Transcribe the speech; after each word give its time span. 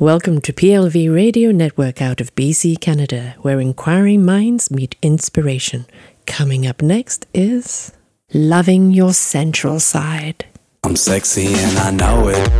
Welcome 0.00 0.40
to 0.40 0.52
PLV 0.54 1.14
Radio 1.14 1.52
Network 1.52 2.00
out 2.00 2.22
of 2.22 2.34
BC, 2.34 2.80
Canada, 2.80 3.34
where 3.42 3.60
inquiring 3.60 4.24
minds 4.24 4.70
meet 4.70 4.96
inspiration. 5.02 5.84
Coming 6.24 6.66
up 6.66 6.80
next 6.80 7.26
is 7.34 7.92
Loving 8.32 8.92
Your 8.92 9.12
Sensual 9.12 9.78
Side. 9.78 10.46
I'm 10.84 10.96
sexy 10.96 11.48
and 11.48 11.78
I 11.78 11.90
know 11.90 12.28
it. 12.28 12.50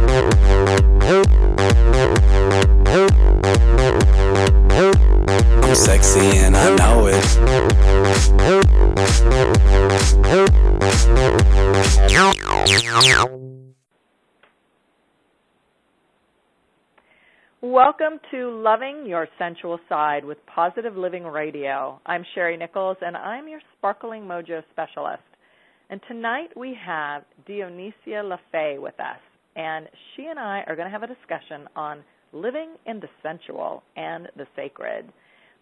I'm 5.65 5.75
sexy 5.75 6.21
and 6.21 6.55
I 6.55 6.77
know 6.77 7.07
it. 7.07 7.25
Welcome 17.63 18.21
to 18.31 18.59
Loving 18.63 19.05
Your 19.05 19.29
Sensual 19.39 19.79
Side 19.87 20.25
with 20.25 20.39
Positive 20.47 20.97
Living 20.97 21.25
Radio. 21.25 22.01
I'm 22.07 22.25
Sherry 22.35 22.57
Nichols 22.57 22.97
and 23.03 23.15
I'm 23.15 23.49
your 23.49 23.61
Sparkling 23.77 24.23
Mojo 24.23 24.63
Specialist. 24.73 25.21
And 25.91 26.01
tonight 26.09 26.57
we 26.57 26.75
have 26.83 27.25
Deonesea 27.47 28.27
La 28.27 28.39
Fey 28.51 28.79
with 28.79 28.99
us. 28.99 29.19
And 29.57 29.91
she 30.17 30.25
and 30.25 30.39
I 30.39 30.65
are 30.67 30.75
going 30.75 30.87
to 30.87 30.91
have 30.91 31.03
a 31.03 31.07
discussion 31.07 31.69
on 31.77 32.03
living 32.33 32.77
in 32.87 32.99
the 32.99 33.11
sensual 33.23 33.83
and 33.95 34.29
the 34.39 34.47
sacred. 34.57 35.13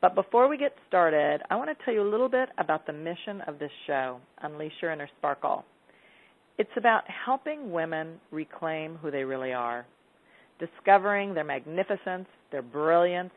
But 0.00 0.14
before 0.14 0.48
we 0.48 0.56
get 0.56 0.76
started, 0.86 1.40
I 1.50 1.56
want 1.56 1.76
to 1.76 1.84
tell 1.84 1.92
you 1.92 2.02
a 2.02 2.08
little 2.08 2.28
bit 2.28 2.48
about 2.58 2.86
the 2.86 2.92
mission 2.92 3.40
of 3.48 3.58
this 3.58 3.72
show, 3.88 4.20
Unleash 4.42 4.70
Your 4.80 4.92
Inner 4.92 5.08
Sparkle. 5.18 5.64
It's 6.58 6.70
about 6.76 7.02
helping 7.08 7.72
women 7.72 8.20
reclaim 8.30 8.94
who 9.02 9.10
they 9.10 9.24
really 9.24 9.52
are 9.52 9.84
discovering 10.58 11.34
their 11.34 11.44
magnificence, 11.44 12.26
their 12.50 12.62
brilliance, 12.62 13.30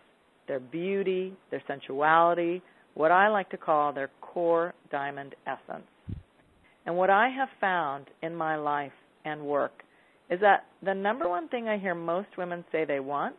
their 0.48 0.59
beauty, 0.59 1.34
their 1.49 1.63
sensuality, 1.67 2.62
what 2.93 3.12
I 3.12 3.29
like 3.29 3.49
to 3.51 3.57
call 3.57 3.93
their 3.93 4.09
core 4.21 4.73
diamond 4.91 5.35
essence. 5.48 5.87
And 6.85 6.98
what 6.98 7.09
I 7.09 7.29
have 7.29 7.49
found 7.59 8.07
in 8.21 8.35
my 8.35 8.55
life 8.55 8.91
and 9.23 9.41
work 9.41 9.84
is 10.29 10.40
that 10.41 10.65
the 10.84 10.93
number 10.93 11.29
one 11.29 11.48
thing 11.49 11.68
I 11.68 11.77
hear 11.77 11.93
most 11.93 12.29
women 12.37 12.65
say 12.71 12.85
they 12.85 12.99
want 12.99 13.35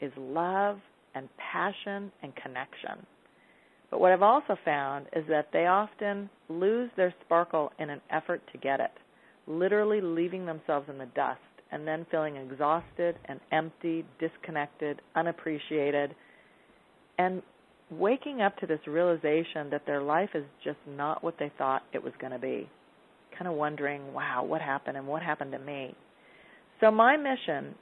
is 0.00 0.12
love 0.16 0.78
and 1.14 1.28
passion 1.36 2.10
and 2.22 2.34
connection. 2.36 3.06
But 3.90 4.00
what 4.00 4.12
I've 4.12 4.22
also 4.22 4.56
found 4.64 5.06
is 5.14 5.24
that 5.28 5.48
they 5.52 5.66
often 5.66 6.30
lose 6.48 6.90
their 6.96 7.14
sparkle 7.24 7.70
in 7.78 7.90
an 7.90 8.00
effort 8.10 8.40
to 8.52 8.58
get 8.58 8.80
it, 8.80 8.92
literally 9.46 10.00
leaving 10.00 10.46
themselves 10.46 10.88
in 10.88 10.98
the 10.98 11.08
dust 11.14 11.40
and 11.72 11.86
then 11.86 12.06
feeling 12.10 12.36
exhausted 12.36 13.16
and 13.24 13.40
empty, 13.50 14.04
disconnected, 14.20 15.00
unappreciated, 15.16 16.14
and 17.18 17.42
waking 17.90 18.42
up 18.42 18.56
to 18.58 18.66
this 18.66 18.80
realization 18.86 19.70
that 19.70 19.82
their 19.86 20.02
life 20.02 20.30
is 20.34 20.44
just 20.62 20.78
not 20.86 21.24
what 21.24 21.34
they 21.38 21.50
thought 21.58 21.82
it 21.92 22.02
was 22.02 22.12
going 22.20 22.32
to 22.32 22.38
be. 22.38 22.68
Kind 23.36 23.48
of 23.48 23.54
wondering, 23.54 24.12
wow, 24.12 24.44
what 24.44 24.60
happened 24.60 24.96
and 24.96 25.06
what 25.06 25.22
happened 25.22 25.52
to 25.52 25.58
me? 25.58 25.94
So, 26.80 26.90
my 26.90 27.16
mission 27.16 27.74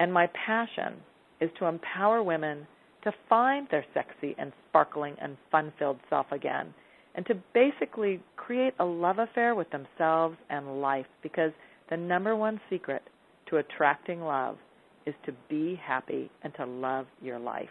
and 0.00 0.12
my 0.12 0.28
passion 0.46 0.94
is 1.40 1.50
to 1.58 1.66
empower 1.66 2.22
women 2.22 2.66
to 3.04 3.12
find 3.28 3.66
their 3.70 3.84
sexy 3.94 4.34
and 4.38 4.52
sparkling 4.68 5.16
and 5.20 5.36
fun 5.50 5.72
filled 5.78 5.98
self 6.08 6.26
again 6.32 6.74
and 7.14 7.26
to 7.26 7.34
basically 7.54 8.20
create 8.36 8.74
a 8.78 8.84
love 8.84 9.18
affair 9.18 9.54
with 9.54 9.68
themselves 9.70 10.36
and 10.48 10.80
life 10.80 11.06
because 11.22 11.52
the 11.90 11.96
number 11.96 12.36
one 12.36 12.60
secret 12.70 13.02
to 13.48 13.56
attracting 13.58 14.20
love 14.20 14.56
is 15.06 15.14
to 15.26 15.32
be 15.48 15.78
happy 15.84 16.30
and 16.42 16.54
to 16.54 16.64
love 16.64 17.06
your 17.20 17.38
life. 17.38 17.68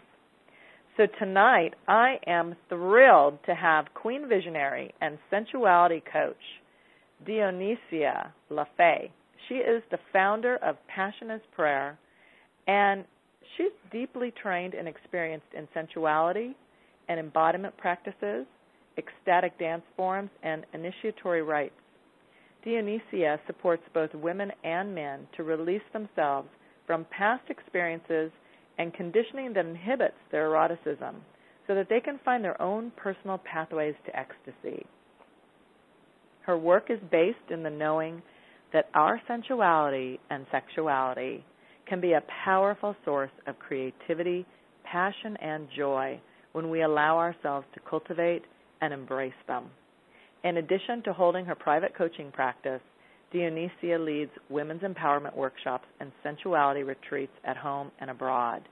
So 0.96 1.06
tonight, 1.18 1.74
I 1.88 2.16
am 2.26 2.54
thrilled 2.68 3.38
to 3.46 3.54
have 3.54 3.86
Queen 3.94 4.28
Visionary 4.28 4.92
and 5.00 5.18
Sensuality 5.32 6.02
Coach, 6.12 6.36
Dionysia 7.26 8.34
LaFay. 8.50 9.10
She 9.48 9.54
is 9.54 9.82
the 9.90 9.98
founder 10.12 10.56
of 10.56 10.76
Passion 10.94 11.30
as 11.30 11.40
Prayer, 11.54 11.98
and 12.66 13.04
she's 13.56 13.72
deeply 13.90 14.32
trained 14.42 14.74
and 14.74 14.86
experienced 14.86 15.46
in 15.56 15.66
sensuality 15.72 16.54
and 17.08 17.18
embodiment 17.18 17.76
practices, 17.78 18.46
ecstatic 18.98 19.58
dance 19.58 19.82
forms, 19.96 20.30
and 20.42 20.66
initiatory 20.74 21.42
rites. 21.42 21.74
Deonesea 22.64 23.38
supports 23.46 23.82
both 23.94 24.14
women 24.14 24.52
and 24.64 24.94
men 24.94 25.26
to 25.36 25.42
release 25.44 25.82
themselves 25.92 26.48
from 26.86 27.06
past 27.10 27.42
experiences 27.48 28.30
and 28.78 28.92
conditioning 28.94 29.52
that 29.54 29.66
inhibits 29.66 30.14
their 30.30 30.46
eroticism 30.46 31.16
so 31.66 31.74
that 31.74 31.88
they 31.88 32.00
can 32.00 32.18
find 32.24 32.42
their 32.44 32.60
own 32.60 32.90
personal 32.96 33.38
pathways 33.38 33.94
to 34.06 34.18
ecstasy. 34.18 34.84
Her 36.42 36.58
work 36.58 36.90
is 36.90 36.98
based 37.10 37.50
in 37.50 37.62
the 37.62 37.70
knowing 37.70 38.22
that 38.72 38.88
our 38.94 39.20
sensuality 39.28 40.18
and 40.30 40.46
sexuality 40.50 41.44
can 41.88 42.00
be 42.00 42.12
a 42.12 42.22
powerful 42.44 42.96
source 43.04 43.30
of 43.46 43.58
creativity, 43.58 44.46
passion, 44.84 45.36
and 45.36 45.68
joy 45.76 46.20
when 46.52 46.70
we 46.70 46.82
allow 46.82 47.18
ourselves 47.18 47.66
to 47.74 47.80
cultivate 47.88 48.42
and 48.80 48.92
embrace 48.92 49.32
them. 49.46 49.70
In 50.42 50.56
addition 50.56 51.02
to 51.04 51.12
holding 51.12 51.44
her 51.44 51.54
private 51.54 51.94
coaching 51.96 52.30
practice, 52.32 52.80
Deonesea 53.32 54.04
leads 54.04 54.30
women's 54.48 54.82
empowerment 54.82 55.36
workshops 55.36 55.86
and 56.00 56.10
sensuality 56.22 56.82
retreats 56.82 57.32
at 57.44 57.56
home 57.56 57.90
and 58.00 58.10
abroad. 58.10 58.62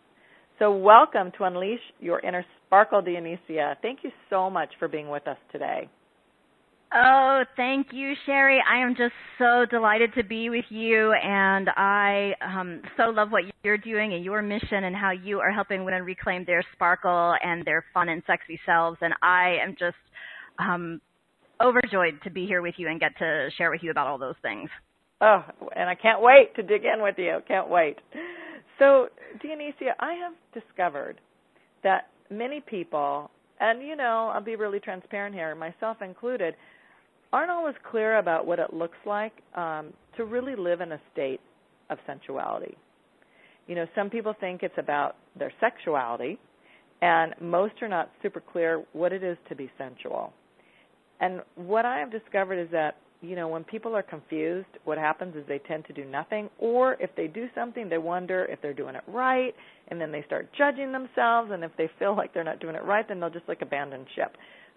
So, 0.58 0.76
welcome 0.76 1.30
to 1.38 1.44
Unleash 1.44 1.80
Your 2.00 2.18
Inner 2.20 2.44
Sparkle, 2.66 3.02
Deonesea. 3.02 3.76
Thank 3.82 4.00
you 4.02 4.10
so 4.28 4.50
much 4.50 4.70
for 4.78 4.88
being 4.88 5.08
with 5.08 5.28
us 5.28 5.36
today. 5.52 5.88
Oh, 6.92 7.44
thank 7.56 7.88
you, 7.92 8.14
Sherry. 8.24 8.58
I 8.68 8.82
am 8.82 8.96
just 8.96 9.12
so 9.38 9.66
delighted 9.70 10.14
to 10.14 10.24
be 10.24 10.48
with 10.48 10.64
you, 10.70 11.12
and 11.12 11.68
I 11.76 12.32
um, 12.40 12.80
so 12.96 13.10
love 13.10 13.30
what 13.30 13.42
you're 13.62 13.76
doing 13.76 14.14
and 14.14 14.24
your 14.24 14.40
mission 14.40 14.84
and 14.84 14.96
how 14.96 15.10
you 15.10 15.38
are 15.38 15.52
helping 15.52 15.84
women 15.84 16.02
reclaim 16.02 16.44
their 16.46 16.64
sparkle 16.72 17.34
and 17.44 17.62
their 17.64 17.84
fun 17.92 18.08
and 18.08 18.22
sexy 18.26 18.58
selves. 18.64 18.96
And 19.02 19.12
I 19.22 19.58
am 19.62 19.76
just 19.78 19.96
um, 20.58 21.00
overjoyed 21.62 22.20
to 22.24 22.30
be 22.30 22.46
here 22.46 22.62
with 22.62 22.74
you 22.78 22.88
and 22.88 23.00
get 23.00 23.16
to 23.18 23.48
share 23.56 23.70
with 23.70 23.82
you 23.82 23.90
about 23.90 24.06
all 24.06 24.18
those 24.18 24.36
things. 24.42 24.70
Oh, 25.20 25.44
and 25.74 25.88
I 25.88 25.94
can't 25.94 26.22
wait 26.22 26.54
to 26.56 26.62
dig 26.62 26.84
in 26.84 27.02
with 27.02 27.16
you. 27.18 27.38
Can't 27.48 27.68
wait. 27.68 27.96
So, 28.78 29.08
Deonesea, 29.44 29.92
I 29.98 30.14
have 30.14 30.34
discovered 30.54 31.20
that 31.82 32.08
many 32.30 32.60
people, 32.60 33.30
and 33.58 33.82
you 33.82 33.96
know, 33.96 34.30
I'll 34.32 34.42
be 34.42 34.54
really 34.54 34.78
transparent 34.78 35.34
here, 35.34 35.54
myself 35.54 35.96
included, 36.02 36.54
aren't 37.32 37.50
always 37.50 37.74
clear 37.90 38.18
about 38.18 38.46
what 38.46 38.58
it 38.58 38.72
looks 38.72 38.96
like 39.04 39.32
um, 39.54 39.92
to 40.16 40.24
really 40.24 40.54
live 40.56 40.80
in 40.80 40.92
a 40.92 41.00
state 41.12 41.40
of 41.90 41.98
sensuality. 42.06 42.76
You 43.66 43.74
know, 43.74 43.86
some 43.94 44.08
people 44.08 44.34
think 44.38 44.62
it's 44.62 44.78
about 44.78 45.16
their 45.38 45.52
sexuality, 45.60 46.38
and 47.02 47.34
most 47.40 47.74
are 47.82 47.88
not 47.88 48.10
super 48.22 48.40
clear 48.40 48.84
what 48.92 49.12
it 49.12 49.22
is 49.22 49.36
to 49.48 49.56
be 49.56 49.70
sensual. 49.76 50.32
And 51.20 51.40
what 51.56 51.84
I 51.84 51.98
have 51.98 52.10
discovered 52.10 52.58
is 52.60 52.68
that, 52.72 52.96
you 53.20 53.34
know, 53.34 53.48
when 53.48 53.64
people 53.64 53.96
are 53.96 54.02
confused, 54.02 54.68
what 54.84 54.98
happens 54.98 55.34
is 55.34 55.42
they 55.48 55.58
tend 55.58 55.84
to 55.86 55.92
do 55.92 56.04
nothing, 56.04 56.48
or 56.58 56.94
if 57.00 57.10
they 57.16 57.26
do 57.26 57.46
something, 57.54 57.88
they 57.88 57.98
wonder 57.98 58.44
if 58.44 58.62
they're 58.62 58.72
doing 58.72 58.94
it 58.94 59.02
right, 59.08 59.54
and 59.88 60.00
then 60.00 60.12
they 60.12 60.22
start 60.26 60.48
judging 60.56 60.92
themselves, 60.92 61.50
and 61.52 61.64
if 61.64 61.72
they 61.76 61.90
feel 61.98 62.16
like 62.16 62.32
they're 62.32 62.44
not 62.44 62.60
doing 62.60 62.76
it 62.76 62.84
right, 62.84 63.06
then 63.08 63.18
they'll 63.18 63.30
just 63.30 63.48
like 63.48 63.62
abandon 63.62 64.06
ship. 64.14 64.36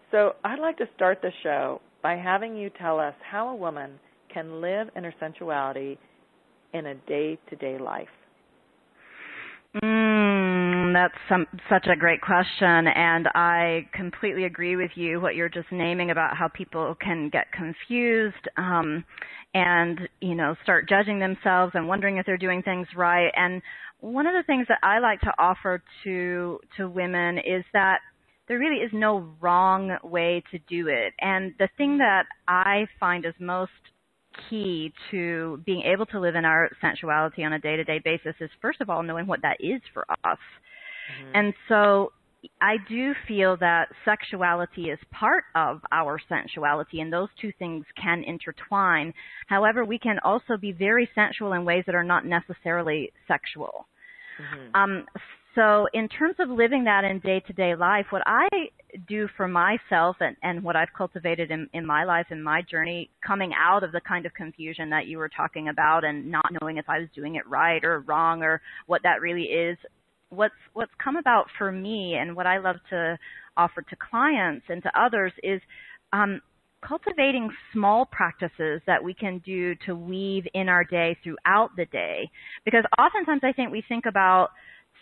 So 0.09 0.33
I'd 0.43 0.59
like 0.59 0.77
to 0.77 0.85
start 0.95 1.19
the 1.21 1.31
show 1.43 1.81
by 2.01 2.15
having 2.15 2.55
you 2.55 2.71
tell 2.79 2.99
us 2.99 3.13
how 3.29 3.49
a 3.49 3.55
woman 3.55 3.99
can 4.33 4.61
live 4.61 4.89
in 4.95 5.03
her 5.03 5.13
sensuality 5.19 5.97
in 6.73 6.87
a 6.87 6.95
day 6.95 7.37
to 7.49 7.55
day 7.55 7.77
life. 7.77 8.07
Mm, 9.83 10.50
that's 10.93 11.13
some, 11.29 11.45
such 11.69 11.87
a 11.91 11.95
great 11.95 12.21
question, 12.21 12.87
and 12.87 13.27
I 13.35 13.87
completely 13.93 14.45
agree 14.45 14.75
with 14.75 14.91
you. 14.95 15.19
What 15.19 15.35
you're 15.35 15.49
just 15.49 15.71
naming 15.71 16.11
about 16.11 16.37
how 16.37 16.47
people 16.47 16.95
can 17.01 17.29
get 17.29 17.51
confused 17.51 18.47
um, 18.57 19.03
and 19.53 19.99
you 20.21 20.35
know 20.35 20.55
start 20.63 20.87
judging 20.87 21.19
themselves 21.19 21.73
and 21.75 21.87
wondering 21.87 22.17
if 22.17 22.25
they're 22.25 22.37
doing 22.37 22.63
things 22.63 22.87
right. 22.95 23.31
And 23.35 23.61
one 23.99 24.27
of 24.27 24.33
the 24.33 24.43
things 24.45 24.67
that 24.69 24.79
I 24.83 24.99
like 24.99 25.21
to 25.21 25.33
offer 25.37 25.83
to 26.03 26.59
to 26.77 26.89
women 26.89 27.37
is 27.37 27.63
that 27.73 27.99
there 28.47 28.59
really 28.59 28.81
is 28.81 28.91
no 28.93 29.33
wrong 29.39 29.97
way 30.03 30.43
to 30.51 30.59
do 30.67 30.87
it. 30.87 31.13
And 31.21 31.53
the 31.59 31.69
thing 31.77 31.99
that 31.99 32.25
I 32.47 32.87
find 32.99 33.25
is 33.25 33.33
most 33.39 33.71
key 34.49 34.93
to 35.11 35.61
being 35.65 35.83
able 35.83 36.05
to 36.07 36.19
live 36.19 36.35
in 36.35 36.45
our 36.45 36.69
sensuality 36.81 37.43
on 37.43 37.53
a 37.53 37.59
day 37.59 37.75
to 37.75 37.83
day 37.83 37.99
basis 38.03 38.35
is 38.39 38.49
first 38.61 38.81
of 38.81 38.89
all 38.89 39.03
knowing 39.03 39.27
what 39.27 39.41
that 39.41 39.57
is 39.59 39.81
for 39.93 40.05
us. 40.23 40.37
Mm-hmm. 41.11 41.31
And 41.35 41.53
so 41.67 42.11
I 42.59 42.77
do 42.89 43.13
feel 43.27 43.57
that 43.57 43.89
sexuality 44.03 44.89
is 44.89 44.99
part 45.11 45.43
of 45.55 45.81
our 45.91 46.19
sensuality, 46.27 47.01
and 47.01 47.11
those 47.11 47.29
two 47.39 47.51
things 47.59 47.85
can 48.01 48.23
intertwine. 48.23 49.13
However, 49.47 49.85
we 49.85 49.99
can 49.99 50.17
also 50.23 50.57
be 50.57 50.71
very 50.71 51.09
sensual 51.13 51.53
in 51.53 51.65
ways 51.65 51.83
that 51.85 51.95
are 51.95 52.03
not 52.03 52.25
necessarily 52.25 53.11
sexual. 53.27 53.87
Mm-hmm. 54.39 54.75
Um, 54.75 55.05
so 55.53 55.87
in 55.93 56.07
terms 56.07 56.35
of 56.39 56.49
living 56.49 56.85
that 56.85 57.03
in 57.03 57.19
day 57.19 57.41
to 57.45 57.53
day 57.53 57.75
life, 57.75 58.05
what 58.09 58.23
I 58.25 58.47
do 59.07 59.27
for 59.35 59.47
myself 59.47 60.15
and, 60.19 60.35
and 60.41 60.63
what 60.63 60.75
I've 60.75 60.93
cultivated 60.97 61.51
in, 61.51 61.69
in 61.73 61.85
my 61.85 62.05
life 62.05 62.27
and 62.29 62.43
my 62.43 62.61
journey 62.61 63.09
coming 63.25 63.51
out 63.59 63.83
of 63.83 63.91
the 63.91 64.01
kind 64.01 64.25
of 64.25 64.33
confusion 64.33 64.89
that 64.91 65.07
you 65.07 65.17
were 65.17 65.29
talking 65.29 65.67
about 65.67 66.03
and 66.05 66.31
not 66.31 66.45
knowing 66.61 66.77
if 66.77 66.87
I 66.87 66.99
was 66.99 67.09
doing 67.13 67.35
it 67.35 67.47
right 67.47 67.83
or 67.83 67.99
wrong 68.01 68.43
or 68.43 68.61
what 68.87 69.03
that 69.03 69.21
really 69.21 69.43
is, 69.43 69.77
what's 70.31 70.55
what's 70.73 70.91
come 71.03 71.17
about 71.17 71.45
for 71.57 71.71
me 71.71 72.15
and 72.19 72.35
what 72.35 72.47
I 72.47 72.57
love 72.57 72.77
to 72.89 73.17
offer 73.57 73.81
to 73.81 73.95
clients 74.09 74.65
and 74.69 74.81
to 74.83 74.91
others 74.99 75.33
is 75.43 75.61
um, 76.13 76.41
cultivating 76.85 77.49
small 77.73 78.05
practices 78.05 78.81
that 78.87 79.03
we 79.03 79.13
can 79.13 79.39
do 79.45 79.75
to 79.85 79.95
weave 79.95 80.45
in 80.53 80.67
our 80.69 80.83
day 80.83 81.17
throughout 81.23 81.69
the 81.75 81.85
day. 81.85 82.29
Because 82.65 82.83
oftentimes 82.97 83.41
I 83.43 83.51
think 83.51 83.71
we 83.71 83.83
think 83.87 84.05
about 84.07 84.49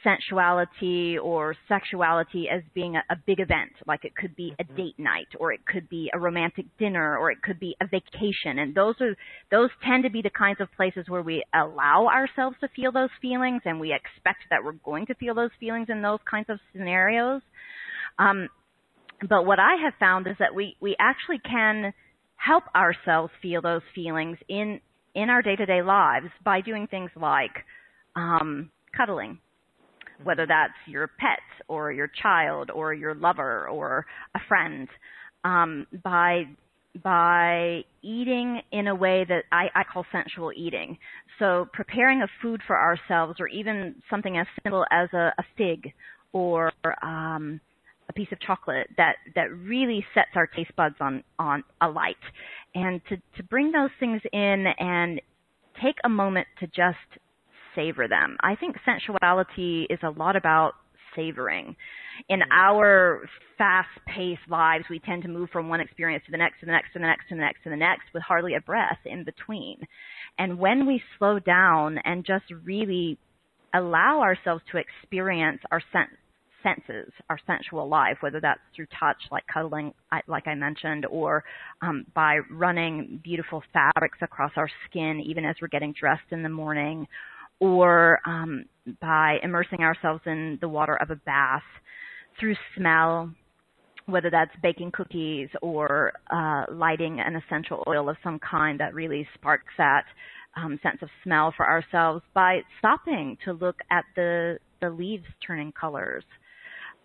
sensuality 0.04 1.18
or 1.18 1.56
sexuality 1.68 2.48
as 2.50 2.62
being 2.74 2.96
a, 2.96 3.04
a, 3.10 3.16
big 3.26 3.40
event, 3.40 3.72
like 3.86 4.06
it 4.06 4.16
could 4.16 4.36
be 4.36 4.54
a 4.60 4.64
mm-hmm. 4.64 4.76
date 4.76 5.00
night, 5.00 5.28
or 5.40 5.52
it 5.52 5.66
could 5.66 5.90
be 5.90 6.10
a 6.14 6.20
romantic 6.20 6.66
dinner, 6.78 7.18
or 7.18 7.32
it 7.32 7.42
could 7.42 7.60
be 7.60 7.76
a 7.82 7.86
vacation. 7.86 8.60
And 8.60 8.74
those 8.74 8.96
are 9.02 9.16
those 9.52 9.70
tend 9.86 10.04
to 10.04 10.10
be 10.10 10.22
the 10.22 10.30
kinds 10.30 10.62
of 10.62 10.72
places 10.76 11.06
where 11.08 11.22
we 11.22 11.44
allow 11.54 12.08
ourselves 12.08 12.56
to 12.62 12.70
feel 12.76 12.92
those 12.92 13.10
feelings, 13.22 13.62
and 13.66 13.80
we 13.80 13.94
expect 13.94 14.40
that 14.50 14.64
we're 14.64 14.74
going 14.84 15.06
to 15.08 15.16
feel 15.16 15.36
those 15.36 15.52
feelings 15.60 15.88
in 15.90 16.02
those 16.02 16.20
kinds 16.30 16.50
of 16.50 16.60
scenarios. 16.72 17.42
Um, 18.18 18.50
but 19.28 19.46
what 19.46 19.60
I 19.60 19.76
have 19.84 19.94
found 20.00 20.28
is 20.28 20.36
that 20.40 20.56
we 20.56 20.76
we 20.80 20.96
actually 21.00 21.40
can 21.40 21.94
help 22.36 22.64
ourselves 22.74 23.34
feel 23.42 23.62
those 23.62 23.82
feelings 23.94 24.38
in 24.48 24.80
in 25.14 25.30
our 25.30 25.42
day 25.42 25.56
to 25.56 25.66
day 25.66 25.82
lives 25.82 26.28
by 26.44 26.62
doing 26.62 26.88
things 26.88 27.12
like 27.16 27.66
um, 28.16 28.72
cuddling 28.96 29.40
whether 30.24 30.46
that's 30.46 30.74
your 30.88 31.08
pet 31.08 31.40
or 31.68 31.92
your 31.92 32.10
child 32.22 32.72
or 32.72 32.94
your 32.94 33.16
lover 33.16 33.68
or 33.68 34.06
a 34.36 34.40
friend, 34.48 34.88
um, 35.44 35.88
by 36.04 36.44
by 37.04 37.82
eating 38.02 38.62
in 38.72 38.88
a 38.88 38.96
way 38.96 39.24
that 39.28 39.44
I, 39.52 39.68
I 39.76 39.84
call 39.84 40.06
sensual 40.12 40.52
eating. 40.56 40.98
So 41.38 41.68
preparing 41.72 42.22
a 42.24 42.28
food 42.42 42.62
for 42.66 42.78
ourselves, 42.78 43.40
or 43.40 43.48
even 43.48 43.96
something 44.10 44.38
as 44.38 44.48
simple 44.64 44.86
as 44.92 45.08
a, 45.14 45.32
a 45.38 45.44
fig 45.56 45.94
or 46.34 46.74
um, 47.04 47.62
a 48.10 48.14
piece 48.14 48.28
of 48.32 48.40
chocolate 48.42 48.90
that 48.98 49.18
that 49.36 49.52
really 49.54 50.04
sets 50.14 50.32
our 50.36 50.48
taste 50.48 50.76
buds 50.76 50.96
on 51.00 51.24
on 51.38 51.64
a 51.82 51.88
light, 51.88 52.16
and 52.76 53.02
to 53.10 53.18
to 53.38 53.44
bring 53.44 53.72
those 53.72 53.92
things 54.00 54.22
in 54.34 54.66
and 54.80 55.22
take 55.82 55.96
a 56.04 56.10
moment 56.10 56.48
to 56.60 56.68
just 56.68 56.98
savor 57.76 58.08
them. 58.08 58.38
I 58.42 58.56
think 58.56 58.76
sensuality 58.86 59.88
is 59.90 60.00
a 60.04 60.10
lot 60.10 60.36
about 60.36 60.74
savoring. 61.16 61.76
In 62.28 62.40
mm-hmm. 62.40 62.52
our 62.52 63.28
fast-paced 63.58 64.50
lives, 64.50 64.86
we 64.90 65.00
tend 65.00 65.24
to 65.24 65.30
move 65.30 65.50
from 65.52 65.70
one 65.70 65.80
experience 65.80 66.24
to 66.26 66.32
the 66.32 66.38
next, 66.38 66.60
to 66.60 66.66
the 66.66 66.72
next, 66.72 66.94
to 66.94 67.00
the 67.00 67.06
next, 67.06 67.28
to 67.30 67.36
the 67.36 67.42
next, 67.42 67.64
to 67.64 67.70
the 67.70 67.76
next, 67.76 68.04
with 68.14 68.24
hardly 68.24 68.56
a 68.56 68.62
breath 68.62 69.00
in 69.06 69.24
between. 69.24 69.78
And 70.38 70.60
when 70.60 70.86
we 70.86 71.02
slow 71.18 71.40
down 71.40 71.98
and 72.04 72.26
just 72.26 72.46
really 72.64 73.18
allow 73.74 74.22
ourselves 74.22 74.64
to 74.72 74.78
experience 74.78 75.62
our 75.72 75.82
sen- 75.92 76.18
senses, 76.64 77.12
our 77.30 77.40
sensual 77.48 77.88
life, 77.88 78.18
whether 78.22 78.40
that's 78.42 78.60
through 78.76 78.88
touch, 79.00 79.18
like 79.32 79.44
cuddling, 79.54 79.94
like 80.28 80.48
I 80.48 80.56
mentioned, 80.56 81.06
or 81.06 81.44
um, 81.82 82.06
by 82.14 82.40
running 82.52 83.22
beautiful 83.24 83.64
fabrics 83.72 84.18
across 84.22 84.52
our 84.58 84.70
skin, 84.90 85.22
even 85.26 85.46
as 85.46 85.56
we're 85.62 85.70
getting 85.70 85.94
dressed 85.98 86.32
in 86.32 86.44
the 86.44 86.50
morning, 86.50 87.08
or 87.60 88.20
um, 88.26 88.66
by 89.02 89.38
immersing 89.44 89.80
ourselves 89.80 90.22
in 90.26 90.58
the 90.62 90.70
water 90.70 90.96
of 90.96 91.10
a 91.10 91.16
bath 91.16 91.64
through 92.40 92.56
smell, 92.76 93.32
whether 94.06 94.30
that's 94.30 94.52
baking 94.64 94.92
cookies 94.92 95.50
or 95.62 96.14
uh, 96.32 96.64
lighting 96.72 97.20
an 97.20 97.36
essential 97.36 97.84
oil 97.88 98.10
of 98.10 98.18
some 98.24 98.40
kind 98.40 98.80
that 98.80 98.94
really 98.94 99.28
sparks 99.36 99.74
that 99.78 100.06
um, 100.56 100.80
sense 100.82 100.98
of 101.02 101.10
smell 101.24 101.54
for 101.56 101.68
ourselves 101.68 102.24
by 102.34 102.60
stopping 102.80 103.38
to 103.46 103.54
look 103.54 103.78
at 103.92 104.04
the 104.16 104.58
the 104.82 104.90
leaves 104.90 105.26
turning 105.46 105.74
colors. 105.74 106.24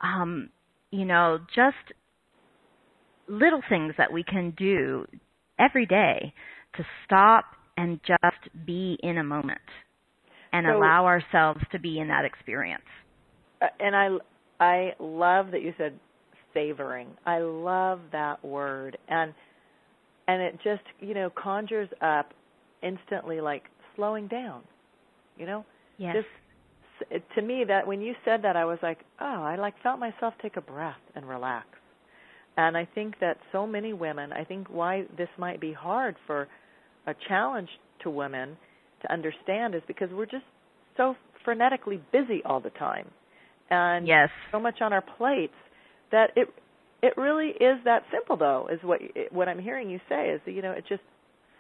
Um, 0.01 0.51
you 0.91 1.05
know, 1.05 1.39
just 1.55 1.77
little 3.29 3.63
things 3.69 3.95
that 3.99 4.13
we 4.13 4.23
can 4.23 4.55
do 4.57 5.07
every 5.59 5.87
day 5.87 6.33
to 6.77 6.85
stop 7.05 7.45
and 7.77 8.01
just 8.07 8.67
be 8.67 8.97
in 9.03 9.19
a 9.19 9.25
moment 9.25 9.61
and 10.55 10.67
so, 10.67 10.77
allow 10.77 11.05
ourselves 11.05 11.61
to 11.73 11.79
be 11.79 11.99
in 11.99 12.09
that 12.09 12.25
experience. 12.25 12.85
Uh, 13.61 13.67
and 13.81 13.97
I 13.97 14.09
I 14.61 14.93
love 15.01 15.51
that 15.51 15.63
you 15.63 15.75
said 15.77 15.99
savoring. 16.53 17.09
I 17.27 17.39
love 17.39 18.01
that 18.13 18.45
word 18.45 18.97
and 19.09 19.35
and 20.27 20.41
it 20.41 20.59
just, 20.65 20.83
you 21.01 21.13
know, 21.13 21.31
conjures 21.31 21.89
up 22.01 22.33
instantly 22.83 23.41
like 23.41 23.65
slowing 23.97 24.29
down. 24.29 24.63
You 25.37 25.47
know? 25.47 25.65
Yes. 25.99 26.17
Just 26.17 27.25
to 27.35 27.43
me 27.43 27.65
that 27.67 27.87
when 27.87 28.01
you 28.01 28.15
said 28.25 28.43
that 28.43 28.57
I 28.57 28.65
was 28.65 28.79
like, 28.81 28.99
"Oh, 29.21 29.43
I 29.43 29.57
like 29.57 29.75
felt 29.83 29.99
myself 29.99 30.35
take 30.41 30.57
a 30.57 30.61
breath 30.61 31.01
and 31.17 31.29
relax." 31.29 31.67
And 32.57 32.77
I 32.77 32.85
think 32.95 33.19
that 33.19 33.39
so 33.51 33.67
many 33.67 33.93
women, 33.93 34.33
I 34.33 34.45
think 34.45 34.69
why 34.69 35.07
this 35.17 35.29
might 35.37 35.61
be 35.61 35.73
hard 35.73 36.15
for 36.25 36.47
a 37.09 37.15
challenge 37.29 37.69
to 38.05 38.11
women 38.11 38.57
to 39.05 39.13
understand 39.13 39.75
is 39.75 39.83
because 39.87 40.09
we're 40.13 40.27
just 40.27 40.45
so 40.97 41.15
frenetically 41.47 42.01
busy 42.13 42.43
all 42.45 42.61
the 42.61 42.71
time 42.71 43.07
and 43.71 44.07
yes. 44.07 44.29
so 44.53 44.61
much 44.61 44.81
on 44.81 44.93
our 44.93 45.03
plates 45.17 45.55
that 46.13 46.31
it 46.37 46.49
it 47.03 47.15
really 47.17 47.49
is 47.49 47.79
that 47.85 48.03
simple 48.13 48.37
though 48.37 48.69
is 48.73 48.79
what 48.83 49.01
what 49.31 49.49
I'm 49.49 49.59
hearing 49.59 49.91
you 49.91 50.01
say 50.09 50.29
is 50.31 50.41
that, 50.47 50.53
you 50.53 50.63
know 50.63 50.73
it 50.73 50.85
just 50.89 51.03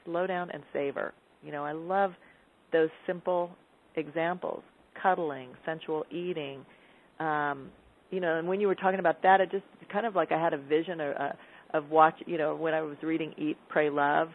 slow 0.04 0.26
down 0.26 0.50
and 0.50 0.62
savor 0.72 1.12
you 1.42 1.52
know 1.52 1.64
I 1.64 1.72
love 1.72 2.12
those 2.72 2.90
simple 3.06 3.50
examples 3.96 4.62
cuddling 5.02 5.50
sensual 5.64 6.04
eating 6.10 6.64
um 7.20 7.70
you 8.10 8.20
know 8.20 8.38
and 8.38 8.48
when 8.48 8.60
you 8.60 8.66
were 8.66 8.74
talking 8.74 9.00
about 9.00 9.22
that 9.22 9.40
it 9.40 9.50
just 9.50 9.64
kind 9.92 10.06
of 10.06 10.14
like 10.14 10.32
I 10.32 10.40
had 10.40 10.52
a 10.52 10.58
vision 10.58 11.00
of, 11.00 11.16
uh, 11.16 11.32
of 11.74 11.90
watch 11.90 12.14
you 12.26 12.38
know 12.38 12.54
when 12.54 12.74
I 12.74 12.82
was 12.82 12.96
reading 13.02 13.34
Eat 13.38 13.56
Pray 13.68 13.90
Love 13.90 14.28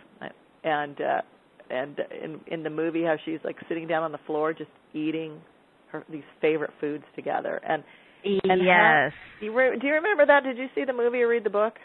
and 0.63 0.99
uh 1.01 1.21
and 1.69 1.99
in 2.23 2.39
in 2.47 2.63
the 2.63 2.69
movie 2.69 3.03
how 3.03 3.15
she's 3.25 3.39
like 3.43 3.57
sitting 3.67 3.87
down 3.87 4.03
on 4.03 4.11
the 4.11 4.19
floor 4.25 4.53
just 4.53 4.71
eating 4.93 5.41
her 5.91 6.03
these 6.09 6.23
favorite 6.41 6.71
foods 6.79 7.03
together. 7.15 7.61
And 7.67 7.83
and 8.23 8.61
yes. 8.61 9.11
How, 9.13 9.39
do 9.39 9.45
you, 9.45 9.53
re, 9.53 9.79
do 9.79 9.87
you 9.87 9.93
remember 9.93 10.25
that? 10.25 10.43
Did 10.43 10.57
you 10.57 10.67
see 10.75 10.83
the 10.85 10.93
movie 10.93 11.21
or 11.21 11.27
read 11.27 11.43
the 11.43 11.49
book? 11.49 11.75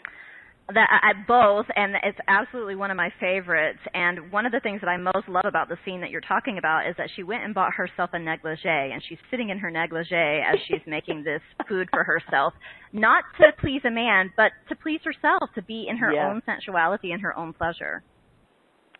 That 0.67 0.87
I, 0.89 1.13
both 1.27 1.67
and 1.75 1.93
it's 2.03 2.17
absolutely 2.27 2.75
one 2.75 2.89
of 2.89 2.97
my 2.97 3.09
favorites. 3.19 3.79
And 3.93 4.31
one 4.31 4.47
of 4.47 4.51
the 4.51 4.59
things 4.59 4.81
that 4.81 4.87
I 4.87 4.97
most 4.97 5.29
love 5.29 5.45
about 5.45 5.69
the 5.69 5.77
scene 5.85 6.01
that 6.01 6.09
you're 6.09 6.21
talking 6.21 6.57
about 6.57 6.89
is 6.89 6.95
that 6.97 7.09
she 7.15 7.21
went 7.21 7.43
and 7.43 7.53
bought 7.53 7.73
herself 7.75 8.09
a 8.13 8.19
negligee 8.19 8.65
and 8.65 8.99
she's 9.07 9.19
sitting 9.29 9.49
in 9.49 9.59
her 9.59 9.69
negligee 9.69 10.15
as 10.41 10.57
she's 10.67 10.81
making 10.87 11.23
this 11.23 11.41
food 11.69 11.87
for 11.91 12.03
herself 12.03 12.53
not 12.91 13.23
to 13.37 13.45
please 13.61 13.81
a 13.85 13.91
man 13.91 14.33
but 14.35 14.53
to 14.67 14.75
please 14.75 15.01
herself 15.05 15.51
to 15.53 15.61
be 15.61 15.85
in 15.87 15.97
her 15.97 16.11
own 16.19 16.41
sensuality 16.47 17.11
and 17.11 17.21
her 17.21 17.37
own 17.37 17.53
pleasure. 17.53 18.01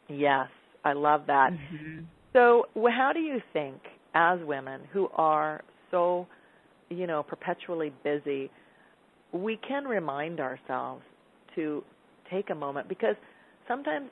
Yes 0.08 0.50
I 0.86 0.94
love 0.94 1.24
that. 1.28 1.52
Mm-hmm. 1.52 2.04
So, 2.34 2.66
how 2.76 3.12
do 3.14 3.20
you 3.20 3.42
think, 3.54 3.82
as 4.14 4.40
women 4.44 4.82
who 4.94 5.10
are 5.16 5.64
so, 5.92 6.28
you 6.90 7.08
know, 7.08 7.24
perpetually 7.24 7.92
busy, 8.04 8.50
we 9.34 9.60
can 9.68 9.86
remind 9.86 10.40
ourselves 10.40 11.02
to 11.56 11.84
take 12.30 12.50
a 12.50 12.56
moment 12.56 12.88
because 12.88 13.16
sometimes 13.68 14.10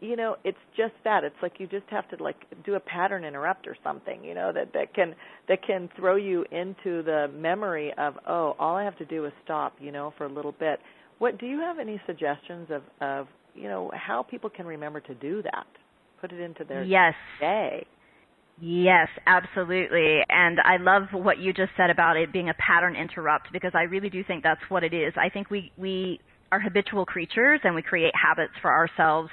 you 0.00 0.16
know 0.16 0.36
it's 0.44 0.58
just 0.76 0.92
that 1.04 1.24
it's 1.24 1.36
like 1.40 1.54
you 1.58 1.66
just 1.66 1.86
have 1.88 2.08
to 2.10 2.22
like 2.22 2.36
do 2.64 2.74
a 2.74 2.80
pattern 2.80 3.24
interrupt 3.24 3.66
or 3.66 3.76
something 3.82 4.22
you 4.22 4.34
know 4.34 4.52
that 4.52 4.72
that 4.74 4.92
can 4.94 5.14
that 5.48 5.64
can 5.64 5.88
throw 5.96 6.16
you 6.16 6.44
into 6.50 7.02
the 7.02 7.30
memory 7.34 7.92
of 7.96 8.14
oh 8.28 8.54
all 8.58 8.76
i 8.76 8.84
have 8.84 8.98
to 8.98 9.04
do 9.06 9.24
is 9.24 9.32
stop 9.44 9.74
you 9.80 9.92
know 9.92 10.12
for 10.18 10.26
a 10.26 10.32
little 10.32 10.52
bit 10.52 10.80
what 11.18 11.38
do 11.38 11.46
you 11.46 11.58
have 11.60 11.78
any 11.78 12.00
suggestions 12.04 12.68
of 12.70 12.82
of 13.00 13.28
you 13.54 13.68
know 13.68 13.90
how 13.94 14.22
people 14.22 14.50
can 14.50 14.66
remember 14.66 15.00
to 15.00 15.14
do 15.14 15.40
that 15.42 15.66
put 16.22 16.32
it 16.32 16.40
into 16.40 16.64
their 16.64 16.84
yes. 16.84 17.14
day. 17.40 17.86
Yes, 18.60 19.08
absolutely. 19.26 20.20
And 20.28 20.58
I 20.64 20.76
love 20.76 21.08
what 21.12 21.38
you 21.38 21.52
just 21.52 21.72
said 21.76 21.90
about 21.90 22.16
it 22.16 22.32
being 22.32 22.48
a 22.48 22.54
pattern 22.54 22.94
interrupt 22.94 23.52
because 23.52 23.72
I 23.74 23.82
really 23.82 24.08
do 24.08 24.22
think 24.22 24.44
that's 24.44 24.60
what 24.68 24.84
it 24.84 24.94
is. 24.94 25.12
I 25.16 25.28
think 25.28 25.50
we 25.50 25.72
we 25.76 26.20
are 26.52 26.60
habitual 26.60 27.04
creatures 27.04 27.60
and 27.64 27.74
we 27.74 27.82
create 27.82 28.12
habits 28.14 28.52
for 28.60 28.70
ourselves 28.70 29.30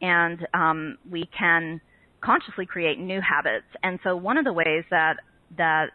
and 0.00 0.46
um, 0.54 0.98
we 1.10 1.28
can 1.36 1.80
consciously 2.24 2.64
create 2.64 2.98
new 2.98 3.20
habits. 3.20 3.66
And 3.82 3.98
so 4.02 4.16
one 4.16 4.38
of 4.38 4.44
the 4.44 4.52
ways 4.52 4.84
that 4.90 5.16
that 5.58 5.90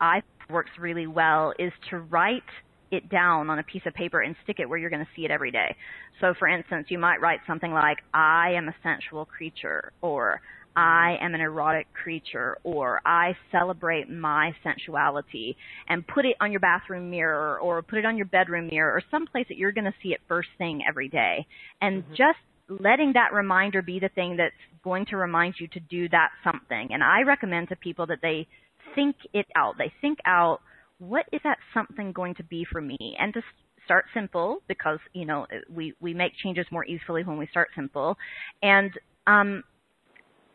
I 0.00 0.22
works 0.48 0.70
really 0.78 1.08
well 1.08 1.52
is 1.58 1.72
to 1.90 1.98
write 1.98 2.42
it 2.90 3.08
down 3.08 3.50
on 3.50 3.58
a 3.58 3.62
piece 3.62 3.82
of 3.86 3.94
paper 3.94 4.20
and 4.20 4.34
stick 4.44 4.56
it 4.58 4.68
where 4.68 4.78
you're 4.78 4.90
going 4.90 5.04
to 5.04 5.10
see 5.14 5.24
it 5.24 5.30
every 5.30 5.50
day. 5.50 5.76
So, 6.20 6.34
for 6.38 6.48
instance, 6.48 6.86
you 6.90 6.98
might 6.98 7.20
write 7.20 7.40
something 7.46 7.72
like, 7.72 7.98
I 8.12 8.52
am 8.56 8.68
a 8.68 8.74
sensual 8.82 9.24
creature, 9.24 9.92
or 10.02 10.40
I 10.76 11.16
am 11.20 11.34
an 11.34 11.40
erotic 11.40 11.92
creature 11.92 12.56
or 12.62 13.00
I 13.04 13.36
celebrate 13.50 14.08
my 14.08 14.54
sensuality 14.62 15.56
and 15.88 16.06
put 16.06 16.24
it 16.24 16.36
on 16.40 16.52
your 16.52 16.60
bathroom 16.60 17.10
mirror 17.10 17.58
or 17.60 17.82
put 17.82 17.98
it 17.98 18.04
on 18.04 18.16
your 18.16 18.26
bedroom 18.26 18.68
mirror 18.68 18.92
or 18.92 19.02
someplace 19.10 19.46
that 19.48 19.56
you're 19.56 19.72
going 19.72 19.86
to 19.86 19.94
see 20.02 20.10
it 20.10 20.20
first 20.28 20.48
thing 20.58 20.82
every 20.88 21.08
day. 21.08 21.46
And 21.80 22.04
mm-hmm. 22.04 22.12
just 22.12 22.38
letting 22.68 23.14
that 23.14 23.32
reminder 23.32 23.82
be 23.82 23.98
the 23.98 24.10
thing 24.10 24.36
that's 24.36 24.54
going 24.84 25.06
to 25.06 25.16
remind 25.16 25.54
you 25.58 25.66
to 25.68 25.80
do 25.80 26.08
that 26.10 26.28
something. 26.44 26.88
And 26.92 27.02
I 27.02 27.22
recommend 27.26 27.68
to 27.70 27.76
people 27.76 28.06
that 28.06 28.20
they 28.22 28.46
think 28.94 29.16
it 29.32 29.46
out. 29.56 29.74
They 29.76 29.92
think 30.00 30.18
out 30.24 30.60
what 31.00 31.26
is 31.32 31.40
that 31.42 31.58
something 31.74 32.12
going 32.12 32.34
to 32.36 32.44
be 32.44 32.64
for 32.70 32.80
me 32.80 32.96
and 33.18 33.34
to 33.34 33.42
start 33.84 34.04
simple 34.14 34.58
because 34.68 34.98
you 35.12 35.24
know 35.24 35.46
we 35.68 35.94
we 36.00 36.14
make 36.14 36.32
changes 36.44 36.66
more 36.70 36.84
easily 36.84 37.24
when 37.24 37.38
we 37.38 37.46
start 37.48 37.68
simple 37.74 38.16
and 38.62 38.92
um 39.26 39.64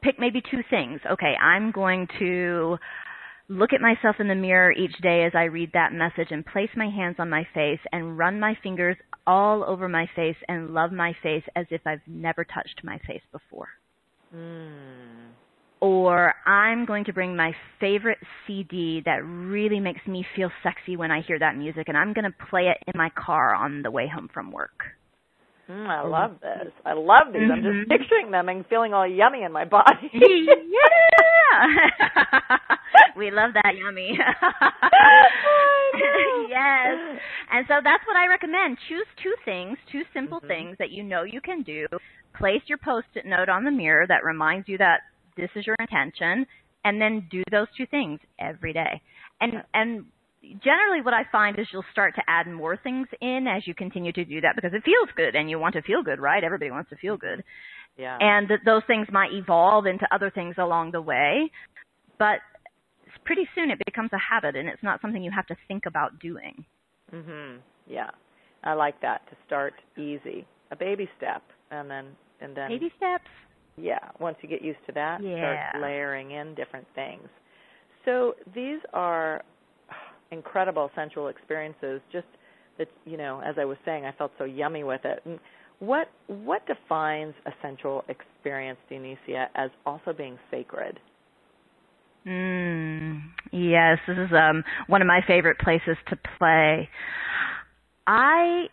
pick 0.05 0.19
maybe 0.19 0.41
two 0.51 0.61
things. 0.69 1.01
Okay, 1.11 1.33
I'm 1.41 1.71
going 1.71 2.07
to 2.19 2.77
look 3.49 3.73
at 3.73 3.81
myself 3.81 4.15
in 4.19 4.27
the 4.27 4.35
mirror 4.35 4.71
each 4.71 4.95
day 5.01 5.23
as 5.25 5.33
I 5.35 5.43
read 5.45 5.71
that 5.73 5.93
message 5.93 6.31
and 6.31 6.45
place 6.45 6.69
my 6.75 6.89
hands 6.89 7.15
on 7.19 7.29
my 7.29 7.45
face 7.53 7.79
and 7.91 8.17
run 8.17 8.39
my 8.39 8.57
fingers 8.63 8.97
all 9.27 9.63
over 9.63 9.89
my 9.89 10.07
face 10.15 10.35
and 10.47 10.73
love 10.73 10.91
my 10.91 11.13
face 11.21 11.43
as 11.55 11.65
if 11.71 11.81
I've 11.85 12.01
never 12.07 12.43
touched 12.43 12.81
my 12.83 12.99
face 13.07 13.21
before. 13.31 13.67
Mm. 14.33 15.25
Or 15.82 16.34
I'm 16.46 16.86
going 16.86 17.05
to 17.05 17.13
bring 17.13 17.36
my 17.36 17.51
favorite 17.79 18.17
CD 18.48 19.01
that 19.05 19.24
really 19.24 19.79
makes 19.79 20.05
me 20.08 20.25
feel 20.36 20.50
sexy 20.63 20.96
when 20.98 21.12
I 21.12 21.22
hear 21.22 21.38
that 21.39 21.58
music 21.58 21.88
and 21.88 21.98
I'm 21.98 22.13
going 22.13 22.25
to 22.25 22.46
play 22.50 22.67
it 22.70 22.77
in 22.88 22.98
my 22.98 23.10
car 23.10 23.53
on 23.53 23.82
the 23.82 23.91
way 23.91 24.08
home 24.08 24.29
from 24.34 24.51
work. 24.51 24.84
Mm, 25.70 25.88
I 25.88 26.08
love 26.08 26.39
this. 26.41 26.72
I 26.86 26.94
love 26.94 27.34
these. 27.34 27.41
Mm-hmm. 27.41 27.51
I'm 27.51 27.63
just 27.63 27.74
mm-hmm. 27.74 27.91
picturing 27.91 28.32
them 28.32 28.50
and 28.50 28.65
feeling 28.67 28.94
all 28.94 29.08
yummy 29.08 29.41
in 29.44 29.51
my 29.51 29.65
body. 29.65 30.10
yeah. 30.13 30.27
we 33.17 33.32
love 33.32 33.51
that 33.53 33.74
yummy. 33.75 34.12
yes. 36.50 37.20
And 37.51 37.65
so 37.67 37.75
that's 37.84 38.05
what 38.05 38.15
I 38.15 38.27
recommend. 38.27 38.77
Choose 38.89 39.08
two 39.24 39.34
things, 39.44 39.77
two 39.91 40.03
simple 40.13 40.38
mm-hmm. 40.38 40.48
things 40.48 40.75
that 40.77 40.91
you 40.91 41.03
know 41.03 41.24
you 41.24 41.41
can 41.41 41.63
do. 41.63 41.88
Place 42.38 42.62
your 42.67 42.77
post-it 42.77 43.25
note 43.25 43.50
on 43.50 43.63
the 43.65 43.72
mirror 43.72 44.05
that 44.08 44.24
reminds 44.24 44.70
you 44.70 44.77
that 44.77 45.01
this 45.38 45.50
is 45.56 45.65
your 45.65 45.75
intention 45.80 46.46
and 46.84 47.01
then 47.01 47.27
do 47.30 47.44
those 47.51 47.68
two 47.77 47.86
things 47.88 48.20
every 48.39 48.74
day. 48.74 49.01
And 49.42 49.63
and 49.74 50.06
generally 50.63 51.01
what 51.01 51.13
I 51.13 51.24
find 51.32 51.58
is 51.60 51.68
you'll 51.74 51.84
start 51.92 52.15
to 52.15 52.22
add 52.27 52.48
more 52.48 52.77
things 52.77 53.08
in 53.22 53.48
as 53.48 53.65
you 53.65 53.74
continue 53.74 54.12
to 54.13 54.25
do 54.25 54.42
that 54.42 54.56
because 54.56 54.72
it 54.74 54.84
feels 54.84 55.10
good 55.15 55.36
and 55.36 55.50
you 55.50 55.60
want 55.60 55.74
to 55.74 55.82
feel 55.82 56.04
good, 56.04 56.20
right? 56.20 56.44
Everybody 56.44 56.72
wants 56.72 56.89
to 56.92 56.96
feel 56.96 57.18
good. 57.18 57.44
Yeah. 57.98 58.18
And 58.20 58.48
th- 58.48 58.60
those 58.65 58.84
things 58.88 59.08
might 59.12 59.32
evolve 59.34 59.86
into 59.86 60.08
other 60.13 60.30
things 60.30 60.56
along 60.58 60.92
the 60.92 61.01
way, 61.01 61.51
but 62.20 62.39
pretty 63.24 63.48
soon 63.56 63.72
it 63.72 63.80
becomes 63.86 64.12
a 64.13 64.20
habit 64.20 64.56
and 64.56 64.70
it's 64.70 64.84
not 64.84 65.01
something 65.01 65.24
you 65.24 65.32
have 65.32 65.48
to 65.48 65.56
think 65.68 65.86
about 65.86 66.20
doing. 66.20 66.65
Mhm. 67.12 67.60
Yeah. 67.88 68.12
I 68.63 68.74
like 68.74 69.00
that 69.01 69.25
to 69.30 69.36
start 69.46 69.74
easy. 69.98 70.46
A 70.72 70.75
baby 70.75 71.10
step 71.18 71.44
and 71.72 71.89
then 71.89 72.15
and 72.42 72.56
then 72.56 72.70
Baby 72.70 72.92
steps? 72.98 73.30
Yeah, 73.77 74.00
once 74.20 74.38
you 74.41 74.50
get 74.50 74.62
used 74.62 74.79
to 74.88 74.94
that, 74.94 75.22
yeah. 75.22 75.72
start 75.72 75.84
layering 75.84 76.32
in 76.32 76.55
different 76.55 76.88
things. 76.96 77.27
So 78.05 78.36
these 78.53 78.79
are 78.94 79.44
incredible 80.32 80.89
sensual 80.96 81.27
experiences. 81.27 82.01
Just 82.12 82.27
that 82.77 82.88
you 83.05 83.17
know, 83.17 83.41
as 83.46 83.55
I 83.60 83.65
was 83.65 83.77
saying, 83.86 84.05
I 84.05 84.12
felt 84.13 84.32
so 84.38 84.46
yummy 84.46 84.84
with 84.84 85.01
it. 85.03 85.22
And 85.25 85.39
what 85.79 86.10
what 86.27 86.65
defines 86.67 87.34
a 87.46 87.51
sensual 87.62 88.05
experience, 88.08 88.79
Deonesea, 88.89 89.48
as 89.55 89.70
also 89.86 90.13
being 90.13 90.38
sacred? 90.51 91.00
Mm, 92.25 93.22
yes, 93.51 94.00
this 94.08 94.17
is 94.17 94.32
um, 94.32 94.63
one 94.88 95.01
of 95.01 95.08
my 95.08 95.22
favorite 95.27 95.60
places 95.60 95.98
to 96.10 96.17
play. 96.38 96.89
I 98.08 98.65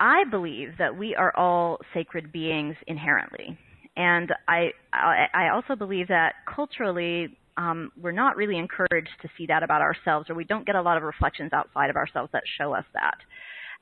I 0.00 0.24
believe 0.30 0.70
that 0.78 0.96
we 0.96 1.14
are 1.14 1.32
all 1.36 1.78
sacred 1.94 2.32
beings 2.32 2.76
inherently, 2.86 3.58
and 3.98 4.32
I 4.46 4.70
I, 4.92 5.48
also 5.52 5.74
believe 5.74 6.08
that 6.08 6.34
culturally 6.54 7.36
um, 7.56 7.90
we're 8.00 8.12
not 8.12 8.36
really 8.36 8.56
encouraged 8.56 9.10
to 9.22 9.28
see 9.36 9.46
that 9.46 9.64
about 9.64 9.82
ourselves, 9.82 10.30
or 10.30 10.34
we 10.34 10.44
don't 10.44 10.64
get 10.64 10.76
a 10.76 10.82
lot 10.82 10.96
of 10.96 11.02
reflections 11.02 11.52
outside 11.52 11.90
of 11.90 11.96
ourselves 11.96 12.30
that 12.32 12.44
show 12.56 12.72
us 12.72 12.84
that. 12.94 13.16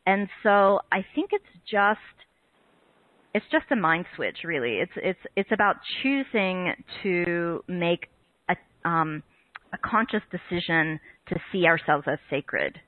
And 0.06 0.28
so 0.42 0.80
I 0.90 1.04
think 1.14 1.30
it's 1.32 1.44
just 1.70 2.00
it's 3.35 3.44
just 3.52 3.66
a 3.70 3.76
mind 3.76 4.06
switch, 4.16 4.38
really. 4.42 4.78
It's 4.78 4.92
it's 4.96 5.20
it's 5.37 5.52
about 5.52 5.76
choosing 6.02 6.73
to 7.02 7.62
make 7.68 8.08
a 8.49 8.56
um, 8.88 9.23
a 9.75 9.78
conscious 9.87 10.23
decision 10.30 10.99
to 11.28 11.37
see 11.52 11.66
ourselves 11.66 12.06
as 12.11 12.18
sacred. 12.30 12.80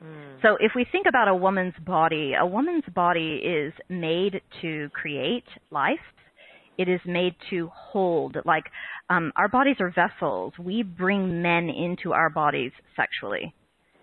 Mm. 0.00 0.42
So 0.42 0.56
if 0.60 0.72
we 0.76 0.86
think 0.92 1.06
about 1.08 1.26
a 1.26 1.34
woman's 1.34 1.74
body, 1.84 2.34
a 2.40 2.46
woman's 2.46 2.84
body 2.94 3.40
is 3.44 3.72
made 3.88 4.40
to 4.62 4.88
create 4.90 5.48
life 5.72 5.98
it 6.78 6.88
is 6.88 7.00
made 7.04 7.34
to 7.50 7.70
hold. 7.74 8.36
Like 8.44 8.64
um, 9.10 9.32
our 9.36 9.48
bodies 9.48 9.76
are 9.80 9.90
vessels. 9.90 10.54
We 10.58 10.82
bring 10.82 11.42
men 11.42 11.68
into 11.68 12.12
our 12.12 12.30
bodies 12.30 12.72
sexually. 12.96 13.54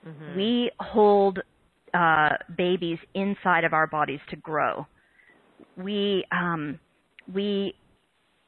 Mm-hmm. 0.05 0.37
We 0.37 0.71
hold 0.79 1.39
uh, 1.93 2.29
babies 2.55 2.99
inside 3.13 3.63
of 3.63 3.73
our 3.73 3.87
bodies 3.87 4.19
to 4.29 4.35
grow. 4.35 4.85
We 5.77 6.25
um, 6.31 6.79
we 7.33 7.73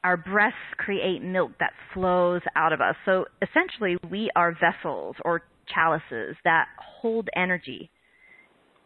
our 0.04 0.16
breasts 0.16 0.58
create 0.76 1.22
milk 1.22 1.52
that 1.58 1.72
flows 1.92 2.42
out 2.54 2.72
of 2.72 2.80
us. 2.80 2.94
So 3.04 3.24
essentially, 3.42 3.96
we 4.10 4.30
are 4.36 4.52
vessels 4.52 5.16
or 5.24 5.42
chalices 5.74 6.36
that 6.44 6.66
hold 6.78 7.28
energy 7.34 7.90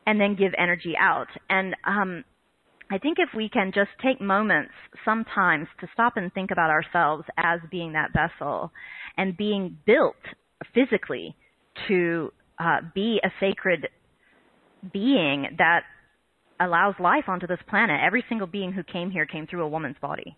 and 0.07 0.21
then 0.21 0.35
give 0.35 0.53
energy 0.59 0.95
out. 0.99 1.29
And 1.49 1.77
um, 1.87 2.25
I 2.93 2.99
think 2.99 3.17
if 3.19 3.31
we 3.35 3.49
can 3.49 3.73
just 3.75 3.89
take 4.05 4.21
moments 4.21 4.73
sometimes 5.03 5.67
to 5.81 5.87
stop 5.95 6.19
and 6.19 6.31
think 6.31 6.51
about 6.51 6.69
ourselves 6.69 7.25
as 7.39 7.61
being 7.71 7.95
that 7.95 8.11
vessel 8.13 8.71
and 9.17 9.35
being 9.35 9.79
built 9.87 10.21
physically 10.75 11.35
to 11.89 12.31
uh, 12.59 12.81
be 12.95 13.19
a 13.25 13.31
sacred 13.41 13.89
being 14.93 15.57
that 15.57 15.85
allows 16.61 16.95
life 17.01 17.25
onto 17.29 17.47
this 17.47 17.61
planet. 17.67 17.99
Every 18.05 18.25
single 18.29 18.47
being 18.47 18.73
who 18.73 18.83
came 18.83 19.11
here 19.11 19.25
came 19.25 19.47
through 19.47 19.63
a 19.63 19.69
woman's 19.69 19.97
body. 20.03 20.37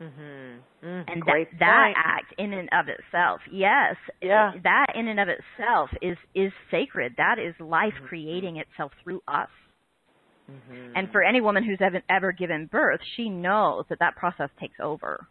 Mm-hmm. 0.00 0.86
Mm, 0.86 1.04
and 1.08 1.22
that, 1.26 1.46
that 1.58 1.92
act 1.96 2.34
in 2.38 2.52
and 2.52 2.68
of 2.70 2.86
itself, 2.86 3.40
yes, 3.50 3.96
yeah. 4.22 4.52
that 4.62 4.86
in 4.94 5.08
and 5.08 5.18
of 5.18 5.26
itself 5.28 5.90
is 6.02 6.18
is 6.34 6.52
sacred. 6.70 7.14
That 7.16 7.38
is 7.40 7.54
life 7.58 7.94
mm-hmm. 7.96 8.06
creating 8.06 8.58
itself 8.58 8.92
through 9.02 9.22
us. 9.26 9.48
Mm-hmm. 10.50 10.92
And 10.94 11.10
for 11.10 11.22
any 11.22 11.40
woman 11.40 11.64
who's 11.64 11.78
ever, 11.80 12.02
ever 12.08 12.32
given 12.32 12.66
birth, 12.66 13.00
she 13.16 13.28
knows 13.28 13.84
that 13.88 13.98
that 13.98 14.16
process 14.16 14.50
takes 14.60 14.78
over. 14.80 15.26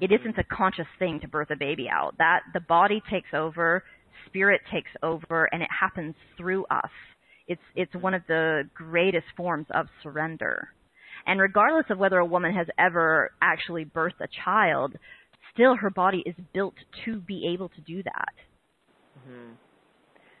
It 0.00 0.10
isn't 0.12 0.38
a 0.38 0.44
conscious 0.44 0.86
thing 0.98 1.20
to 1.20 1.28
birth 1.28 1.50
a 1.50 1.56
baby 1.56 1.88
out. 1.90 2.14
That 2.18 2.40
the 2.54 2.60
body 2.60 3.02
takes 3.10 3.28
over, 3.34 3.84
spirit 4.26 4.62
takes 4.72 4.90
over, 5.02 5.44
and 5.52 5.62
it 5.62 5.68
happens 5.78 6.14
through 6.36 6.64
us. 6.70 6.90
It's 7.46 7.60
it's 7.74 7.94
one 7.94 8.14
of 8.14 8.22
the 8.26 8.62
greatest 8.74 9.26
forms 9.36 9.66
of 9.72 9.86
surrender. 10.02 10.68
And 11.26 11.38
regardless 11.38 11.86
of 11.90 11.98
whether 11.98 12.18
a 12.18 12.24
woman 12.24 12.54
has 12.54 12.66
ever 12.78 13.32
actually 13.42 13.84
birthed 13.84 14.20
a 14.20 14.28
child, 14.44 14.96
still 15.52 15.76
her 15.76 15.90
body 15.90 16.22
is 16.24 16.34
built 16.54 16.74
to 17.04 17.20
be 17.20 17.50
able 17.52 17.68
to 17.70 17.80
do 17.82 18.02
that. 18.02 18.34
Mm-hmm. 19.18 19.52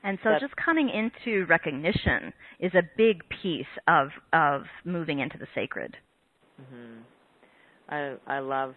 And 0.02 0.18
so 0.22 0.30
just 0.40 0.54
coming 0.56 0.88
into 0.88 1.44
recognition 1.46 2.32
is 2.58 2.72
a 2.74 2.82
big 2.96 3.22
piece 3.42 3.66
of 3.86 4.08
of 4.32 4.62
moving 4.84 5.20
into 5.20 5.36
the 5.38 5.46
sacred. 5.54 5.96
Mm-hmm. 6.60 7.00
I 7.88 8.16
I 8.26 8.38
love 8.38 8.74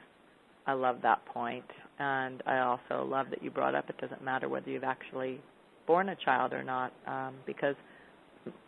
I 0.67 0.73
love 0.73 0.97
that 1.03 1.25
point, 1.25 1.65
and 1.99 2.43
I 2.45 2.59
also 2.59 3.05
love 3.05 3.27
that 3.29 3.41
you 3.41 3.51
brought 3.51 3.75
up 3.75 3.89
it 3.89 3.97
doesn't 3.99 4.23
matter 4.23 4.49
whether 4.49 4.69
you've 4.69 4.83
actually 4.83 5.39
born 5.87 6.09
a 6.09 6.15
child 6.15 6.53
or 6.53 6.63
not, 6.63 6.93
um, 7.07 7.35
because 7.45 7.75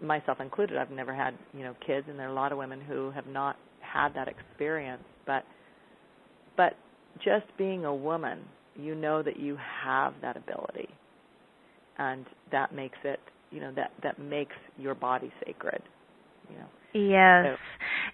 myself 0.02 0.40
included, 0.40 0.78
I've 0.78 0.92
never 0.92 1.14
had 1.14 1.34
you 1.54 1.64
know 1.64 1.76
kids, 1.86 2.08
and 2.10 2.18
there 2.18 2.28
are 2.28 2.32
a 2.32 2.36
lot 2.36 2.52
of 2.52 2.58
women 2.58 2.80
who 2.80 3.12
have 3.12 3.28
not 3.28 3.58
had 3.82 4.14
that 4.16 4.30
experience. 4.30 5.04
But 5.26 5.44
but 6.56 6.78
just 7.24 7.46
being 7.58 7.84
a 7.84 7.94
woman, 7.94 8.40
you 8.78 8.96
know 8.96 9.22
that 9.24 9.38
you 9.40 9.58
have 9.84 10.14
that 10.22 10.38
ability 10.38 10.85
and 11.98 12.26
that 12.52 12.74
makes 12.74 12.98
it 13.04 13.20
you 13.52 13.60
know 13.62 13.72
that 13.76 13.92
that 14.04 14.20
makes 14.20 14.56
your 14.78 14.96
body 14.96 15.32
sacred 15.46 15.82
you 16.50 16.58
know 16.58 16.68
yes 16.94 17.58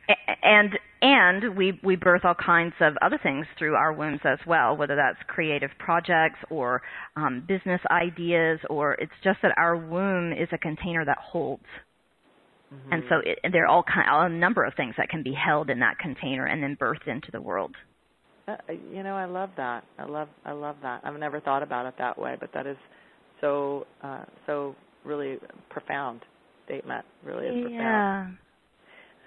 so. 0.08 0.14
and 0.44 0.72
and 1.02 1.58
we 1.58 1.80
we 1.84 1.96
birth 1.96 2.22
all 2.24 2.36
kinds 2.36 2.74
of 2.80 2.94
other 3.02 3.20
things 3.22 3.46
through 3.58 3.76
our 3.76 3.94
wombs 3.94 4.20
as 4.24 4.40
well 4.46 4.76
whether 4.76 4.96
that's 4.96 5.18
creative 5.28 5.72
projects 5.80 6.40
or 6.50 6.82
um, 7.16 7.44
business 7.48 7.82
ideas 7.92 8.60
or 8.70 8.94
it's 8.96 9.12
just 9.24 9.40
that 9.42 9.52
our 9.58 9.76
womb 9.76 10.32
is 10.32 10.48
a 10.52 10.58
container 10.58 11.06
that 11.06 11.18
holds 11.20 11.64
mm-hmm. 12.74 12.94
and 12.94 13.04
so 13.10 13.16
it, 13.26 13.40
there 13.52 13.64
are 13.66 13.68
all 13.68 13.84
kind 13.84 14.08
a 14.34 14.38
number 14.38 14.64
of 14.64 14.74
things 14.76 14.94
that 14.98 15.10
can 15.10 15.24
be 15.24 15.34
held 15.34 15.70
in 15.70 15.80
that 15.80 15.98
container 16.00 16.46
and 16.46 16.62
then 16.62 16.78
birthed 16.80 17.08
into 17.08 17.30
the 17.32 17.42
world 17.42 17.76
Uh, 18.48 18.56
you 18.92 19.04
know, 19.04 19.16
I 19.16 19.26
love 19.26 19.52
that. 19.58 19.84
I 20.00 20.06
love 20.06 20.28
I 20.46 20.52
love 20.52 20.78
that. 20.82 21.02
I've 21.04 21.20
never 21.20 21.40
thought 21.40 21.64
about 21.64 21.86
it 21.86 21.94
that 22.00 22.18
way, 22.18 22.36
but 22.40 22.50
that 22.54 22.66
is 22.66 22.78
so 23.42 23.86
uh, 24.04 24.24
so 24.46 24.76
really 25.04 25.38
profound 25.70 26.22
statement. 26.66 27.06
Really 27.26 27.48
is 27.48 27.66
profound. 27.66 27.74
Yeah. 27.74 28.28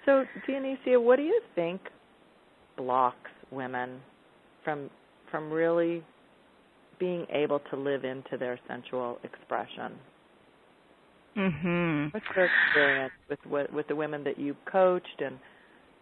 So, 0.05 0.23
Deonesea, 0.47 1.01
what 1.01 1.17
do 1.17 1.23
you 1.23 1.41
think 1.55 1.81
blocks 2.77 3.31
women 3.51 3.99
from 4.63 4.89
from 5.31 5.51
really 5.51 6.03
being 6.99 7.25
able 7.29 7.59
to 7.71 7.75
live 7.75 8.03
into 8.03 8.37
their 8.37 8.59
sensual 8.67 9.17
expression? 9.23 9.93
Mm-hmm. 11.35 12.07
What's 12.11 12.25
your 12.35 12.49
experience 12.67 13.13
with 13.29 13.69
with 13.71 13.87
the 13.87 13.95
women 13.95 14.23
that 14.23 14.39
you've 14.39 14.63
coached 14.71 15.21
and 15.23 15.37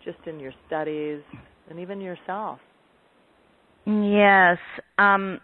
just 0.03 0.19
in 0.27 0.39
your 0.39 0.53
studies 0.67 1.21
and 1.69 1.79
even 1.79 2.01
yourself? 2.01 2.59
Yes. 3.85 4.57
Um, 4.97 5.39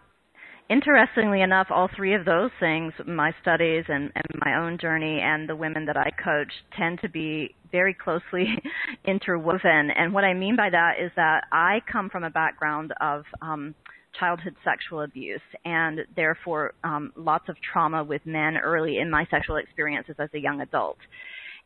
interestingly 0.69 1.41
enough, 1.41 1.67
all 1.69 1.89
three 1.95 2.13
of 2.13 2.25
those 2.25 2.51
things, 2.59 2.93
my 3.05 3.33
studies 3.41 3.85
and, 3.88 4.11
and 4.15 4.25
my 4.45 4.55
own 4.55 4.77
journey 4.77 5.19
and 5.21 5.49
the 5.49 5.55
women 5.55 5.85
that 5.85 5.97
I 5.97 6.11
coach, 6.11 6.51
tend 6.77 6.99
to 7.01 7.09
be 7.09 7.55
very 7.71 7.93
closely 7.93 8.61
interwoven. 9.05 9.89
And 9.95 10.13
what 10.13 10.23
I 10.23 10.33
mean 10.33 10.55
by 10.55 10.69
that 10.69 10.93
is 11.03 11.11
that 11.15 11.45
I 11.51 11.81
come 11.91 12.09
from 12.09 12.23
a 12.23 12.29
background 12.29 12.93
of 13.01 13.23
um, 13.41 13.73
childhood 14.19 14.55
sexual 14.63 15.01
abuse 15.01 15.41
and 15.65 15.99
therefore 16.15 16.73
um, 16.83 17.13
lots 17.15 17.49
of 17.49 17.55
trauma 17.61 18.03
with 18.03 18.25
men 18.25 18.57
early 18.57 18.97
in 18.99 19.09
my 19.09 19.25
sexual 19.31 19.57
experiences 19.57 20.15
as 20.19 20.29
a 20.33 20.39
young 20.39 20.61
adult. 20.61 20.97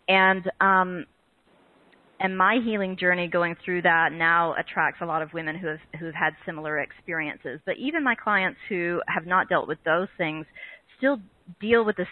And 0.08 0.50
um, 0.60 1.06
and 2.24 2.38
my 2.38 2.58
healing 2.64 2.98
journey 2.98 3.28
going 3.28 3.56
through 3.64 3.82
that 3.82 4.14
now 4.14 4.56
attracts 4.56 5.00
a 5.02 5.06
lot 5.06 5.22
of 5.22 5.34
women 5.34 5.58
who 5.58 5.68
have 5.68 5.80
who've 6.00 6.16
had 6.16 6.34
similar 6.46 6.80
experiences. 6.80 7.60
But 7.66 7.76
even 7.78 8.04
my 8.04 8.16
clients 8.16 8.60
who 8.70 9.02
have 9.14 9.28
not 9.28 9.50
dealt 9.50 9.68
with 9.68 9.78
those 9.84 10.08
things 10.18 10.46
still 10.98 11.20
deal 11.60 11.86
with 11.86 11.98
the 11.98 12.06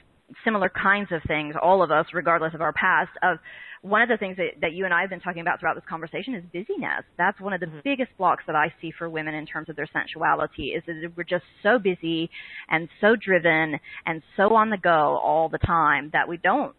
similar 0.44 0.70
kinds 0.70 1.12
of 1.12 1.22
things. 1.28 1.56
All 1.62 1.82
of 1.82 1.92
us, 1.92 2.06
regardless 2.14 2.54
of 2.54 2.62
our 2.62 2.74
past, 2.74 3.12
of 3.24 3.38
one 3.84 4.02
of 4.02 4.10
the 4.10 4.18
things 4.18 4.38
that, 4.38 4.60
that 4.60 4.74
you 4.74 4.86
and 4.86 4.94
I 4.94 5.02
have 5.02 5.10
been 5.10 5.22
talking 5.22 5.42
about 5.42 5.60
throughout 5.60 5.76
this 5.76 5.84
conversation 5.90 6.36
is 6.36 6.44
busyness. 6.54 7.04
That's 7.18 7.40
one 7.40 7.54
of 7.54 7.62
the 7.62 7.66
mm-hmm. 7.68 7.80
biggest 7.84 8.12
blocks 8.18 8.44
that 8.48 8.56
I 8.56 8.74
see 8.82 8.92
for 8.96 9.10
women 9.10 9.34
in 9.34 9.46
terms 9.46 9.70
of 9.70 9.76
their 9.76 9.90
sensuality 9.92 10.74
is 10.76 10.84
that 10.86 11.14
we're 11.16 11.24
just 11.24 11.46
so 11.64 11.80
busy 11.80 12.30
and 12.70 12.90
so 13.00 13.16
driven 13.16 13.80
and 14.06 14.22
so 14.38 14.56
on 14.56 14.70
the 14.70 14.78
go 14.78 15.18
all 15.24 15.50
the 15.50 15.58
time 15.58 16.10
that 16.14 16.28
we 16.28 16.38
don't 16.38 16.76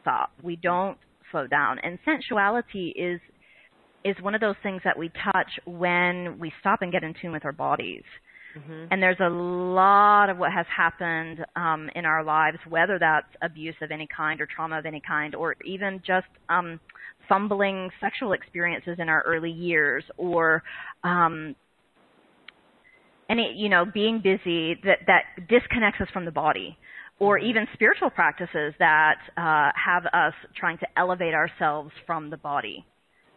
stop. 0.00 0.32
We 0.42 0.56
don't 0.56 0.96
slow 1.30 1.46
down. 1.46 1.78
And 1.82 1.98
sensuality 2.04 2.94
is 2.96 3.20
is 4.02 4.16
one 4.22 4.34
of 4.34 4.40
those 4.40 4.54
things 4.62 4.80
that 4.84 4.98
we 4.98 5.10
touch 5.24 5.50
when 5.66 6.38
we 6.38 6.50
stop 6.60 6.80
and 6.80 6.90
get 6.90 7.02
in 7.02 7.14
tune 7.20 7.32
with 7.32 7.44
our 7.44 7.52
bodies. 7.52 8.02
Mm-hmm. 8.56 8.86
And 8.90 9.02
there's 9.02 9.20
a 9.20 9.28
lot 9.28 10.30
of 10.30 10.38
what 10.38 10.52
has 10.52 10.66
happened 10.74 11.44
um, 11.54 11.88
in 11.94 12.04
our 12.04 12.24
lives, 12.24 12.58
whether 12.68 12.98
that's 12.98 13.26
abuse 13.42 13.74
of 13.82 13.90
any 13.90 14.08
kind 14.14 14.40
or 14.40 14.46
trauma 14.46 14.78
of 14.78 14.86
any 14.86 15.02
kind, 15.06 15.34
or 15.34 15.54
even 15.64 16.00
just 16.04 16.26
um, 16.48 16.80
fumbling 17.28 17.90
sexual 18.00 18.32
experiences 18.32 18.96
in 18.98 19.08
our 19.08 19.22
early 19.22 19.52
years, 19.52 20.02
or 20.16 20.62
um, 21.04 21.54
any 23.28 23.54
you 23.56 23.68
know 23.68 23.84
being 23.84 24.20
busy 24.22 24.74
that 24.82 24.98
that 25.06 25.46
disconnects 25.48 26.00
us 26.00 26.08
from 26.12 26.24
the 26.24 26.32
body 26.32 26.76
or 27.20 27.38
even 27.38 27.66
spiritual 27.74 28.10
practices 28.10 28.74
that 28.78 29.18
uh, 29.36 29.70
have 29.76 30.06
us 30.06 30.32
trying 30.56 30.78
to 30.78 30.86
elevate 30.96 31.34
ourselves 31.34 31.92
from 32.06 32.30
the 32.30 32.36
body. 32.36 32.84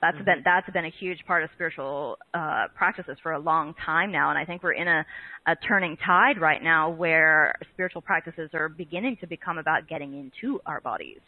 That's 0.01 0.15
mm-hmm. 0.15 0.25
been 0.25 0.41
that's 0.43 0.69
been 0.71 0.85
a 0.85 0.93
huge 0.99 1.19
part 1.27 1.43
of 1.43 1.49
spiritual 1.53 2.17
uh, 2.33 2.65
practices 2.75 3.17
for 3.21 3.33
a 3.33 3.39
long 3.39 3.73
time 3.85 4.11
now, 4.11 4.31
and 4.31 4.39
I 4.39 4.45
think 4.45 4.63
we're 4.63 4.73
in 4.73 4.87
a, 4.87 5.05
a 5.47 5.55
turning 5.67 5.97
tide 6.05 6.41
right 6.41 6.61
now 6.61 6.89
where 6.89 7.55
spiritual 7.73 8.01
practices 8.01 8.49
are 8.53 8.67
beginning 8.67 9.17
to 9.21 9.27
become 9.27 9.57
about 9.57 9.87
getting 9.87 10.13
into 10.13 10.59
our 10.65 10.81
bodies, 10.81 11.21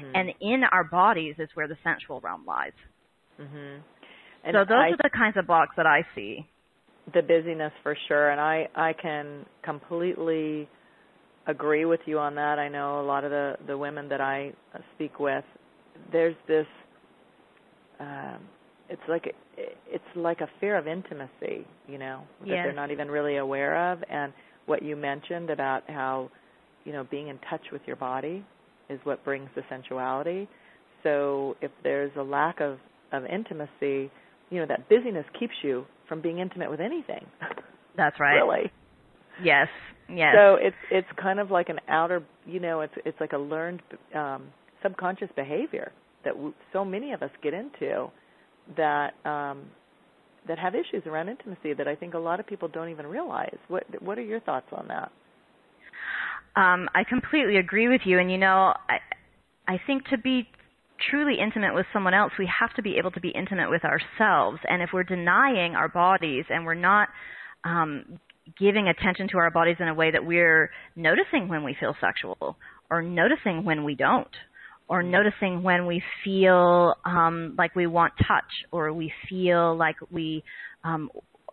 mm-hmm. 0.00 0.12
and 0.14 0.30
in 0.40 0.62
our 0.72 0.84
bodies 0.84 1.34
is 1.38 1.48
where 1.52 1.68
the 1.68 1.76
sensual 1.84 2.20
realm 2.20 2.44
lies. 2.46 2.72
Mm-hmm. 3.38 3.80
so 4.52 4.58
those 4.58 4.68
I, 4.70 4.88
are 4.90 4.96
the 4.96 5.10
kinds 5.14 5.36
of 5.36 5.46
blocks 5.46 5.74
that 5.76 5.86
I 5.86 6.06
see. 6.14 6.46
The 7.12 7.20
busyness 7.20 7.72
for 7.82 7.94
sure, 8.08 8.30
and 8.30 8.40
I 8.40 8.68
I 8.74 8.94
can 8.94 9.44
completely 9.62 10.66
agree 11.46 11.84
with 11.84 12.00
you 12.06 12.18
on 12.18 12.34
that. 12.36 12.58
I 12.58 12.68
know 12.68 13.00
a 13.00 13.06
lot 13.06 13.24
of 13.24 13.30
the 13.30 13.56
the 13.66 13.76
women 13.76 14.08
that 14.08 14.20
I 14.20 14.52
speak 14.94 15.18
with. 15.18 15.44
There's 16.12 16.36
this. 16.48 16.66
Um, 18.00 18.38
it's 18.88 19.02
like 19.08 19.26
a, 19.26 19.62
it's 19.86 20.04
like 20.14 20.40
a 20.40 20.48
fear 20.60 20.76
of 20.76 20.86
intimacy, 20.86 21.66
you 21.88 21.96
know, 21.96 22.22
that 22.40 22.48
yes. 22.48 22.58
they're 22.64 22.74
not 22.74 22.90
even 22.90 23.10
really 23.10 23.36
aware 23.36 23.92
of. 23.92 24.02
And 24.10 24.32
what 24.66 24.82
you 24.82 24.94
mentioned 24.94 25.48
about 25.48 25.84
how, 25.88 26.30
you 26.84 26.92
know, 26.92 27.06
being 27.10 27.28
in 27.28 27.38
touch 27.48 27.62
with 27.72 27.80
your 27.86 27.96
body 27.96 28.44
is 28.90 29.00
what 29.04 29.24
brings 29.24 29.48
the 29.54 29.62
sensuality. 29.70 30.48
So 31.02 31.56
if 31.62 31.70
there's 31.82 32.12
a 32.16 32.22
lack 32.22 32.60
of 32.60 32.78
of 33.12 33.24
intimacy, 33.26 34.10
you 34.50 34.60
know, 34.60 34.66
that 34.66 34.88
busyness 34.88 35.26
keeps 35.38 35.54
you 35.62 35.86
from 36.08 36.20
being 36.20 36.38
intimate 36.38 36.70
with 36.70 36.80
anything. 36.80 37.26
That's 37.96 38.18
right. 38.18 38.34
really. 38.42 38.70
Yes. 39.42 39.68
Yes. 40.08 40.34
So 40.36 40.56
it's 40.60 40.76
it's 40.90 41.08
kind 41.20 41.40
of 41.40 41.50
like 41.50 41.68
an 41.68 41.80
outer, 41.88 42.22
you 42.46 42.60
know, 42.60 42.80
it's 42.82 42.94
it's 43.04 43.18
like 43.20 43.32
a 43.32 43.38
learned 43.38 43.82
um, 44.14 44.46
subconscious 44.82 45.28
behavior 45.34 45.92
that 46.24 46.34
w- 46.34 46.54
so 46.72 46.84
many 46.84 47.12
of 47.12 47.22
us 47.22 47.30
get 47.42 47.54
into 47.54 48.10
that 48.76 49.14
um, 49.24 49.62
that 50.46 50.58
have 50.58 50.74
issues 50.74 51.02
around 51.06 51.28
intimacy 51.28 51.72
that 51.74 51.88
I 51.88 51.94
think 51.94 52.14
a 52.14 52.18
lot 52.18 52.38
of 52.38 52.46
people 52.46 52.68
don't 52.68 52.90
even 52.90 53.06
realize. 53.06 53.56
What 53.68 53.84
what 54.02 54.18
are 54.18 54.22
your 54.22 54.40
thoughts 54.40 54.66
on 54.72 54.88
that? 54.88 55.10
Um, 56.56 56.88
I 56.94 57.02
completely 57.08 57.56
agree 57.56 57.88
with 57.88 58.02
you, 58.04 58.18
and 58.18 58.30
you 58.30 58.38
know, 58.38 58.74
I 58.88 58.98
I 59.66 59.80
think 59.86 60.04
to 60.08 60.18
be 60.18 60.46
truly 61.10 61.38
intimate 61.40 61.74
with 61.74 61.86
someone 61.92 62.14
else, 62.14 62.32
we 62.38 62.48
have 62.60 62.72
to 62.74 62.82
be 62.82 62.96
able 62.98 63.10
to 63.12 63.20
be 63.20 63.30
intimate 63.30 63.70
with 63.70 63.82
ourselves. 63.84 64.58
And 64.68 64.82
if 64.82 64.90
we're 64.92 65.02
denying 65.02 65.74
our 65.74 65.88
bodies 65.88 66.44
and 66.50 66.64
we're 66.64 66.74
not 66.74 67.08
um, 67.64 68.20
giving 68.58 68.88
attention 68.88 69.28
to 69.28 69.38
our 69.38 69.50
bodies 69.50 69.76
in 69.80 69.88
a 69.88 69.94
way 69.94 70.10
that 70.10 70.24
we're 70.24 70.70
noticing 70.96 71.48
when 71.48 71.64
we 71.64 71.76
feel 71.78 71.94
sexual 72.00 72.56
or 72.90 73.02
noticing 73.02 73.64
when 73.64 73.84
we 73.84 73.94
don't 73.94 74.28
or 74.88 75.02
mm-hmm. 75.02 75.10
noticing 75.12 75.62
when 75.62 75.86
we 75.86 76.02
feel 76.22 76.94
um 77.04 77.54
like 77.56 77.74
we 77.74 77.86
want 77.86 78.12
touch 78.18 78.44
or 78.70 78.92
we 78.92 79.12
feel 79.28 79.76
like 79.76 79.96
we 80.10 80.42
um 80.84 81.10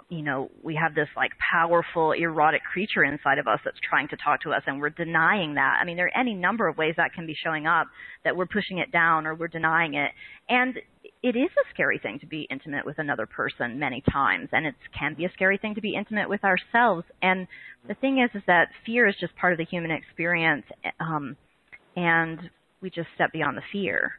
you 0.10 0.21
know 0.21 0.51
we 0.62 0.75
have 0.75 0.93
this 0.93 1.08
like 1.15 1.32
powerful 1.51 2.12
erotic 2.12 2.62
creature 2.63 3.04
inside 3.04 3.38
of 3.38 3.47
us 3.47 3.60
that's 3.63 3.77
trying 3.89 4.08
to 4.10 4.17
talk 4.17 4.41
to 4.41 4.51
us 4.51 4.62
and 4.67 4.82
we're 4.82 4.89
denying 4.89 5.54
that 5.56 5.80
i 5.82 5.86
mean 5.86 5.95
there 5.95 6.08
are 6.08 6.19
any 6.19 6.34
number 6.34 6.67
of 6.67 6.77
ways 6.77 6.93
that 6.97 7.13
can 7.13 7.25
be 7.25 7.36
showing 7.41 7.65
up 7.65 7.88
that 8.25 8.36
we're 8.36 8.45
pushing 8.45 8.80
it 8.80 8.91
down 8.91 9.25
or 9.25 9.34
we're 9.34 9.47
denying 9.47 9.93
it 9.93 10.12
and 10.49 10.75
it 11.23 11.36
is 11.36 11.49
a 11.51 11.69
scary 11.73 11.99
thing 11.99 12.19
to 12.19 12.25
be 12.25 12.47
intimate 12.49 12.86
with 12.86 12.97
another 12.97 13.25
person 13.25 13.77
many 13.77 14.03
times 14.12 14.49
and 14.51 14.65
it 14.65 14.75
can 14.97 15.13
be 15.13 15.25
a 15.25 15.31
scary 15.34 15.57
thing 15.57 15.75
to 15.75 15.81
be 15.81 15.95
intimate 15.95 16.27
with 16.27 16.43
ourselves. 16.43 17.05
And 17.21 17.47
the 17.88 17.93
thing 17.95 18.19
is 18.19 18.29
is 18.36 18.43
that 18.47 18.69
fear 18.86 19.07
is 19.07 19.15
just 19.19 19.36
part 19.36 19.53
of 19.53 19.60
the 19.60 19.65
human 19.65 19.91
experience 19.91 20.65
um 20.99 21.38
and 21.95 22.39
we 22.81 22.89
just 22.89 23.07
step 23.13 23.31
beyond 23.31 23.57
the 23.57 23.62
fear. 23.71 24.13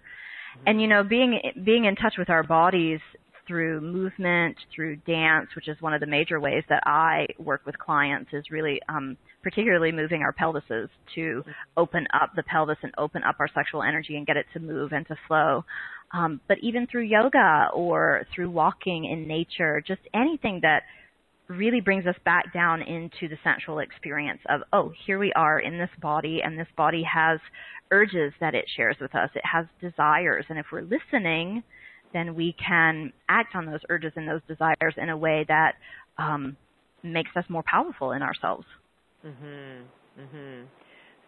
And 0.67 0.81
you 0.81 0.87
know 0.87 1.03
being 1.03 1.41
being 1.65 1.87
in 1.87 1.97
touch 1.97 2.15
with 2.19 2.31
our 2.31 2.45
bodies 2.45 3.01
through 3.47 3.81
movement, 3.81 4.57
through 4.75 4.97
dance, 4.97 5.49
which 5.57 5.69
is 5.69 5.77
one 5.81 5.95
of 5.95 6.01
the 6.01 6.07
major 6.07 6.41
ways 6.41 6.63
that 6.69 6.83
I 6.87 7.27
work 7.39 7.63
with 7.67 7.79
clients 7.79 8.31
is 8.33 8.45
really 8.51 8.81
um, 8.89 9.17
particularly 9.43 9.93
moving 9.93 10.23
our 10.23 10.33
pelvises 10.33 10.89
to 11.15 11.45
open 11.77 12.07
up 12.15 12.31
the 12.37 12.43
pelvis 12.45 12.79
and 12.83 12.93
open 12.97 13.23
up 13.25 13.37
our 13.41 13.49
sexual 13.55 13.83
energy 13.83 14.17
and 14.17 14.27
get 14.27 14.37
it 14.37 14.47
to 14.55 14.61
move 14.61 14.93
and 14.93 15.07
to 15.09 15.17
flow. 15.27 15.65
Um, 16.13 16.41
but 16.47 16.59
even 16.61 16.87
through 16.87 17.05
yoga 17.05 17.69
or 17.73 18.27
through 18.35 18.51
walking 18.51 19.07
in 19.07 19.27
nature, 19.27 19.83
just 19.87 20.03
anything 20.13 20.61
that 20.63 20.83
really 21.49 21.81
brings 21.81 22.07
us 22.07 22.17
back 22.25 22.53
down 22.53 22.83
into 22.83 23.29
the 23.29 23.37
sensual 23.43 23.79
experience 23.79 24.41
of, 24.49 24.61
oh, 24.73 24.93
here 25.07 25.19
we 25.19 25.33
are 25.35 25.61
in 25.61 25.79
this 25.79 25.91
body, 26.01 26.41
and 26.45 26.59
this 26.59 26.69
body 26.77 27.03
has 27.03 27.39
urges 27.91 28.33
that 28.41 28.55
it 28.55 28.65
shares 28.77 28.97
with 29.01 29.15
us. 29.15 29.31
It 29.35 29.43
has 29.45 29.67
desires. 29.81 30.45
And 30.49 30.59
if 30.59 30.67
we're 30.73 30.83
listening, 30.83 31.63
then 32.13 32.35
we 32.35 32.55
can 32.55 33.13
act 33.29 33.55
on 33.55 33.67
those 33.67 33.81
urges 33.89 34.13
and 34.17 34.29
those 34.29 34.41
desires 34.49 34.95
in 34.97 35.09
a 35.09 35.17
way 35.17 35.45
that 35.49 35.75
um, 36.19 36.57
makes 37.03 37.31
us 37.37 37.45
more 37.49 37.65
powerful 37.67 38.13
in 38.13 38.23
ourselves. 38.23 38.67
Mhm. 39.25 39.85
Mhm. 40.19 40.67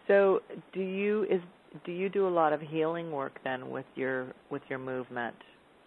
So, 0.06 0.42
do 0.72 0.80
you 0.80 1.24
is 1.24 1.40
do 1.84 1.92
you 1.92 2.08
do 2.08 2.26
a 2.26 2.30
lot 2.30 2.52
of 2.52 2.60
healing 2.60 3.10
work 3.10 3.38
then 3.44 3.70
with 3.70 3.86
your 3.94 4.32
with 4.50 4.62
your 4.68 4.78
movement, 4.78 5.34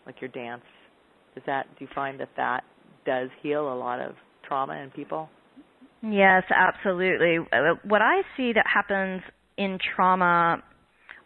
like 0.05 0.19
your 0.21 0.29
dance? 0.29 0.63
Does 1.33 1.43
that 1.45 1.67
do 1.77 1.85
you 1.85 1.91
find 1.95 2.19
that 2.19 2.29
that 2.37 2.63
does 3.05 3.29
heal 3.41 3.71
a 3.73 3.75
lot 3.75 3.99
of 3.99 4.15
trauma 4.47 4.75
in 4.75 4.91
people? 4.91 5.29
Yes, 6.03 6.43
absolutely. 6.49 7.37
What 7.83 8.01
I 8.01 8.21
see 8.35 8.53
that 8.53 8.65
happens 8.71 9.21
in 9.57 9.79
trauma 9.95 10.61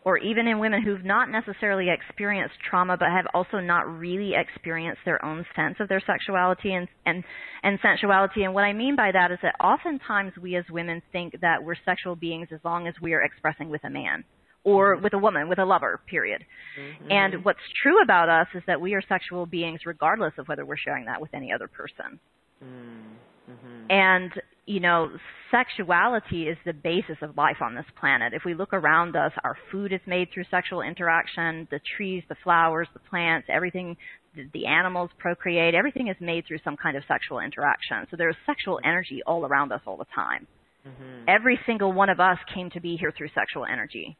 or 0.04 0.18
even 0.18 0.48
in 0.48 0.60
women 0.60 0.82
who've 0.82 1.06
not 1.06 1.30
necessarily 1.30 1.88
experienced 1.90 2.56
trauma 2.68 2.98
but 2.98 3.10
have 3.10 3.26
also 3.34 3.60
not 3.60 3.82
really 3.88 4.34
experienced 4.36 5.02
their 5.06 5.24
own 5.24 5.46
sense 5.56 5.76
of 5.80 5.90
their 5.90 6.02
sexuality 6.06 6.74
and 6.74 6.88
and 7.06 7.24
and 7.64 7.80
sensuality 7.82 8.44
and 8.44 8.54
what 8.54 8.64
I 8.64 8.74
mean 8.74 8.96
by 8.96 9.12
that 9.12 9.32
is 9.32 9.40
that 9.44 9.56
oftentimes 9.64 10.34
we 10.42 10.56
as 10.56 10.66
women 10.70 11.02
think 11.12 11.40
that 11.42 11.64
we're 11.64 11.76
sexual 11.86 12.16
beings 12.16 12.48
as 12.52 12.60
long 12.64 12.88
as 12.88 12.96
we 13.02 13.14
are 13.14 13.22
expressing 13.22 13.70
with 13.70 13.84
a 13.84 13.90
man 13.90 14.24
or 14.64 14.98
with 14.98 15.14
a 15.14 15.18
woman 15.18 15.50
with 15.50 15.60
a 15.60 15.66
lover 15.66 16.00
period 16.08 16.44
mm-hmm. 16.80 17.12
and 17.12 17.46
what's 17.46 17.60
true 17.82 18.02
about 18.02 18.30
us 18.30 18.48
is 18.54 18.64
that 18.68 18.80
we 18.80 18.94
are 18.94 19.02
sexual 19.08 19.46
beings 19.46 19.82
regardless 19.86 20.34
of 20.38 20.48
whether 20.48 20.66
we're 20.66 20.78
sharing 20.78 21.06
that 21.06 21.20
with 21.20 21.34
any 21.34 21.52
other 21.52 21.68
person 21.68 22.20
mm-hmm. 22.64 23.86
and 23.90 24.32
you 24.66 24.80
know, 24.80 25.10
sexuality 25.50 26.44
is 26.44 26.58
the 26.66 26.74
basis 26.74 27.18
of 27.22 27.36
life 27.36 27.58
on 27.62 27.76
this 27.76 27.86
planet. 28.00 28.34
If 28.34 28.44
we 28.46 28.54
look 28.54 28.74
around 28.74 29.16
us, 29.16 29.32
our 29.44 29.58
food 29.72 29.92
is 29.92 30.00
made 30.06 30.30
through 30.34 30.46
sexual 30.52 30.82
interaction. 30.82 31.68
The 31.72 31.80
trees, 31.98 32.24
the 32.30 32.38
flowers, 32.44 32.88
the 32.94 33.00
plants, 33.00 33.48
everything, 33.52 33.98
the, 34.36 34.66
animals 34.66 35.10
procreate. 35.18 35.76
Everything 35.76 36.08
is 36.08 36.16
made 36.20 36.46
through 36.48 36.60
some 36.64 36.78
kind 36.78 36.96
of 36.96 37.04
sexual 37.08 37.40
interaction. 37.40 38.08
So 38.10 38.18
there's 38.18 38.36
sexual 38.46 38.80
energy 38.86 39.22
all 39.26 39.46
around 39.46 39.72
us 39.72 39.82
all 39.86 39.98
the 39.98 40.06
time. 40.14 40.48
Mm-hmm. 40.88 41.26
Every 41.28 41.60
single 41.66 41.92
one 41.92 42.10
of 42.10 42.20
us 42.20 42.38
came 42.54 42.70
to 42.72 42.80
be 42.80 42.96
here 42.96 43.14
through 43.16 43.30
sexual 43.36 43.66
energy. 43.66 44.16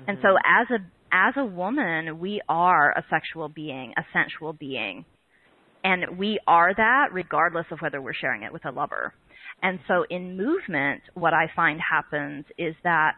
Mm-hmm. 0.00 0.10
And 0.10 0.18
so 0.22 0.36
as 0.44 0.66
a 0.70 0.84
as 1.10 1.34
a 1.36 1.44
woman, 1.44 2.18
we 2.18 2.40
are 2.48 2.90
a 2.92 3.04
sexual 3.08 3.48
being, 3.48 3.94
a 3.96 4.02
sensual 4.12 4.52
being. 4.52 5.04
And 5.82 6.18
we 6.18 6.38
are 6.46 6.74
that 6.74 7.08
regardless 7.12 7.66
of 7.70 7.78
whether 7.78 8.00
we're 8.02 8.14
sharing 8.14 8.42
it 8.42 8.52
with 8.52 8.64
a 8.66 8.70
lover. 8.70 9.14
And 9.62 9.78
so 9.88 10.04
in 10.10 10.36
movement, 10.36 11.02
what 11.14 11.32
I 11.32 11.50
find 11.56 11.80
happens 11.80 12.44
is 12.58 12.74
that 12.84 13.12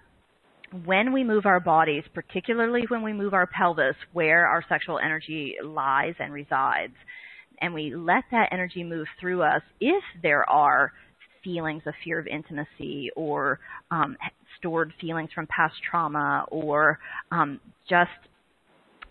when 0.85 1.13
we 1.13 1.25
move 1.25 1.47
our 1.47 1.61
bodies, 1.61 2.05
particularly 2.15 2.85
when 2.89 3.03
we 3.03 3.13
move 3.13 3.35
our 3.35 3.47
pelvis 3.47 3.97
where 4.13 4.47
our 4.47 4.65
sexual 4.69 4.99
energy 4.99 5.57
lies 5.65 6.15
and 6.21 6.33
resides, 6.33 6.95
and 7.61 7.75
we 7.75 7.95
let 7.95 8.25
that 8.31 8.51
energy 8.53 8.85
move 8.85 9.07
through 9.19 9.43
us, 9.43 9.63
if 9.81 10.05
there 10.23 10.49
are 10.49 10.93
feelings 11.43 11.83
of 11.87 11.95
fear 12.05 12.19
of 12.19 12.27
intimacy 12.27 13.11
or 13.17 13.59
um, 13.91 14.17
stored 14.61 14.93
feelings 15.01 15.31
from 15.35 15.47
past 15.49 15.75
trauma 15.91 16.45
or 16.51 16.99
um, 17.33 17.59
just 17.89 18.11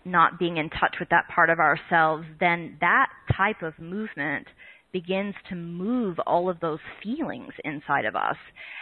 not 0.04 0.38
being 0.38 0.56
in 0.56 0.70
touch 0.70 0.96
with 0.98 1.10
that 1.10 1.28
part 1.28 1.50
of 1.50 1.58
ourselves, 1.58 2.24
then 2.40 2.76
that 2.80 3.08
type 3.36 3.62
of 3.62 3.78
movement 3.78 4.46
begins 4.92 5.34
to 5.48 5.54
move 5.54 6.18
all 6.26 6.48
of 6.48 6.58
those 6.60 6.78
feelings 7.02 7.52
inside 7.64 8.04
of 8.04 8.16
us. 8.16 8.36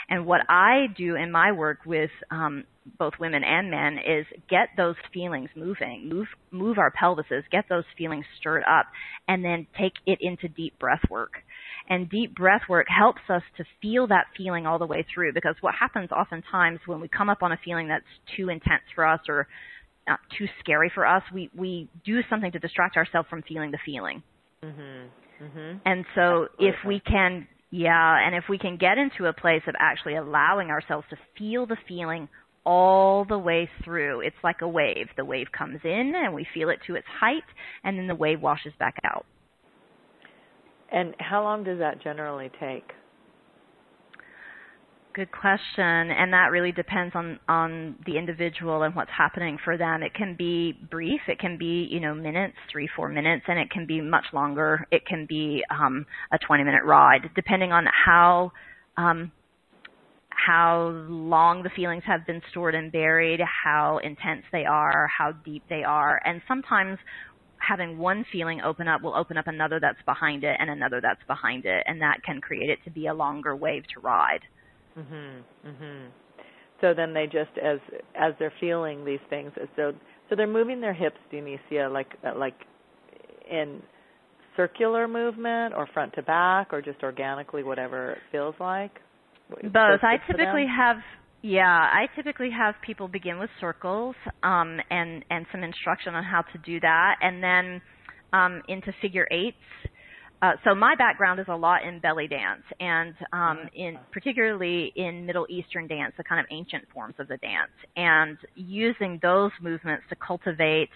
And 0.09 0.25
what 0.27 0.41
I 0.49 0.87
do 0.97 1.17
in 1.17 1.31
my 1.31 1.53
work 1.53 1.81
with 1.85 2.11
um, 2.31 2.65
both 2.99 3.15
women 3.21 3.43
and 3.45 3.71
men 3.71 3.99
is 3.99 4.25
get 4.49 4.69
those 4.77 4.95
feelings 5.13 5.51
moving, 5.55 6.09
move 6.09 6.29
move 6.51 6.79
our 6.79 6.91
pelvises, 6.91 7.43
get 7.51 7.67
those 7.69 7.85
feelings 7.97 8.25
stirred 8.39 8.63
up, 8.63 8.87
and 9.27 9.45
then 9.45 9.67
take 9.79 9.93
it 10.07 10.19
into 10.21 10.49
deep 10.49 10.79
breath 10.79 11.03
work. 11.11 11.33
And 11.89 12.09
deep 12.09 12.35
breath 12.35 12.63
work 12.69 12.87
helps 12.89 13.23
us 13.31 13.43
to 13.57 13.65
feel 13.81 14.07
that 14.09 14.27
feeling 14.37 14.67
all 14.67 14.79
the 14.79 14.87
way 14.87 15.07
through 15.13 15.33
because 15.33 15.55
what 15.63 15.75
happens 15.75 16.11
oftentimes 16.13 16.81
when 16.87 17.01
we 17.01 17.09
come 17.09 17.31
up 17.31 17.43
on 17.43 17.51
a 17.51 17.59
feeling 17.65 17.89
that's 17.89 18.05
too 18.37 18.51
intense 18.51 18.83
for 18.95 19.07
us 19.07 19.21
or 19.29 19.49
uh, 20.09 20.17
too 20.39 20.47
scary 20.61 20.91
for 20.95 21.07
us, 21.07 21.23
we 21.33 21.51
we 21.57 21.89
do 22.05 22.21
something 22.31 22.53
to 22.53 22.59
distract 22.59 22.97
ourselves 22.97 23.29
from 23.29 23.43
feeling 23.43 23.71
the 23.71 23.79
feeling. 23.85 24.23
Mm-hmm. 24.63 25.45
Mm-hmm. 25.45 25.79
And 25.85 26.05
so 26.15 26.49
if 26.59 26.75
we 26.87 27.01
can, 27.01 27.47
yeah, 27.71 28.27
and 28.27 28.35
if 28.35 28.45
we 28.49 28.59
can 28.59 28.77
get 28.77 28.99
into 28.99 29.27
a 29.27 29.33
place 29.33 29.63
of 29.67 29.75
actually 29.79 30.17
allowing 30.17 30.69
ourselves 30.71 31.07
to 31.11 31.17
feel 31.39 31.67
the 31.67 31.77
feeling 31.87 32.29
all 32.65 33.25
the 33.25 33.39
way 33.39 33.69
through, 33.85 34.21
it's 34.21 34.37
like 34.43 34.63
a 34.63 34.69
wave. 34.69 35.07
The 35.17 35.25
wave 35.25 35.47
comes 35.57 35.81
in 35.85 36.13
and 36.17 36.35
we 36.35 36.47
feel 36.53 36.71
it 36.71 36.81
to 36.87 36.97
its 36.97 37.07
height, 37.21 37.45
and 37.85 37.99
then 37.99 38.09
the 38.09 38.15
wave 38.15 38.41
washes 38.43 38.73
back 38.79 38.97
out. 39.05 39.27
And 40.91 41.15
how 41.19 41.43
long 41.43 41.65
does 41.65 41.79
that 41.79 42.03
generally 42.03 42.51
take? 42.61 42.93
Good 45.15 45.33
question, 45.33 45.85
and 45.85 46.33
that 46.33 46.51
really 46.53 46.71
depends 46.71 47.13
on 47.17 47.41
on 47.49 47.97
the 48.07 48.17
individual 48.17 48.85
and 48.85 48.95
what's 48.95 49.11
happening 49.11 49.59
for 49.65 49.77
them. 49.77 50.03
It 50.03 50.15
can 50.15 50.37
be 50.39 50.75
brief, 50.91 51.21
it 51.27 51.41
can 51.41 51.59
be 51.59 51.89
you 51.91 51.99
know 51.99 52.15
minutes, 52.15 52.55
three 52.71 52.89
four 52.95 53.09
minutes, 53.09 53.45
and 53.49 53.59
it 53.59 53.69
can 53.71 53.85
be 53.85 54.01
much 54.01 54.27
longer. 54.33 54.87
It 54.93 55.05
can 55.07 55.27
be 55.27 55.65
um, 55.71 56.07
a 56.33 56.39
20 56.39 56.63
minute 56.63 56.85
ride, 56.85 57.31
depending 57.35 57.73
on 57.73 57.87
how 58.07 58.53
um, 58.97 59.33
how 60.31 60.91
long 61.09 61.65
the 61.65 61.71
feelings 61.75 62.05
have 62.07 62.25
been 62.25 62.41
stored 62.51 62.77
and 62.77 62.93
buried, 62.93 63.41
how 63.65 63.99
intense 64.05 64.45
they 64.53 64.67
are, 64.67 65.09
how 65.09 65.33
deep 65.33 65.65
they 65.69 65.83
are, 65.83 66.21
and 66.25 66.41
sometimes 66.47 66.97
having 67.59 67.99
one 67.99 68.25
feeling 68.31 68.61
open 68.63 68.89
up 68.89 69.03
will 69.03 69.15
open 69.15 69.37
up 69.37 69.47
another 69.47 69.79
that's 69.81 70.03
behind 70.07 70.45
it 70.45 70.57
and 70.59 70.71
another 70.71 71.01
that's 71.01 71.23
behind 71.27 71.65
it, 71.65 71.83
and 71.87 72.01
that 72.01 72.23
can 72.25 72.41
create 72.41 72.71
it 72.71 72.79
to 72.85 72.91
be 72.91 73.07
a 73.07 73.15
longer 73.15 73.55
wave 73.57 73.85
to 73.95 74.01
ride. 74.01 74.41
Mhm. 74.97 75.43
Mhm. 75.65 76.11
So 76.81 76.95
then 76.95 77.13
they 77.13 77.27
just 77.27 77.57
as 77.59 77.81
as 78.15 78.35
they're 78.39 78.53
feeling 78.61 79.05
these 79.05 79.21
things, 79.29 79.53
so 79.77 79.95
so 80.29 80.35
they're 80.35 80.47
moving 80.47 80.81
their 80.81 80.93
hips, 80.93 81.19
Deonesea, 81.31 81.91
like 81.93 82.15
uh, 82.25 82.35
like 82.35 82.67
in 83.51 83.83
circular 84.57 85.09
movement 85.09 85.75
or 85.75 85.87
front 85.87 86.13
to 86.15 86.23
back 86.23 86.73
or 86.73 86.83
just 86.83 87.03
organically, 87.03 87.63
whatever 87.63 88.13
it 88.13 88.19
feels 88.31 88.55
like. 88.61 89.01
Both. 89.49 90.05
I 90.05 90.19
typically 90.27 90.67
have 90.67 90.99
yeah, 91.43 91.65
I 91.67 92.07
typically 92.17 92.51
have 92.51 92.75
people 92.85 93.09
begin 93.09 93.39
with 93.39 93.51
circles 93.61 94.17
um, 94.43 94.79
and 94.91 95.25
and 95.31 95.47
some 95.53 95.63
instruction 95.63 96.15
on 96.15 96.25
how 96.25 96.43
to 96.43 96.59
do 96.65 96.81
that, 96.81 97.17
and 97.21 97.43
then 97.43 97.81
um, 98.33 98.63
into 98.69 98.93
figure 99.01 99.27
eights. 99.31 99.57
Uh, 100.41 100.53
so 100.63 100.73
my 100.75 100.95
background 100.95 101.41
is 101.41 101.47
a 101.49 101.57
lot 101.57 101.83
in 101.83 101.99
belly 101.99 102.29
dance 102.29 102.63
and 102.79 103.13
um, 103.33 103.69
in 103.75 103.99
particularly 104.13 104.93
in 104.95 105.27
Middle 105.27 105.45
Eastern 105.51 105.89
dance, 105.89 106.15
the 106.17 106.23
kind 106.23 106.39
of 106.39 106.47
ancient 106.53 106.85
forms 106.95 107.17
of 107.19 107.27
the 107.27 107.39
dance, 107.39 107.73
and 107.97 108.39
using 108.55 109.19
those 109.21 109.51
movements 109.61 110.05
to 110.09 110.15
cultivate 110.15 110.91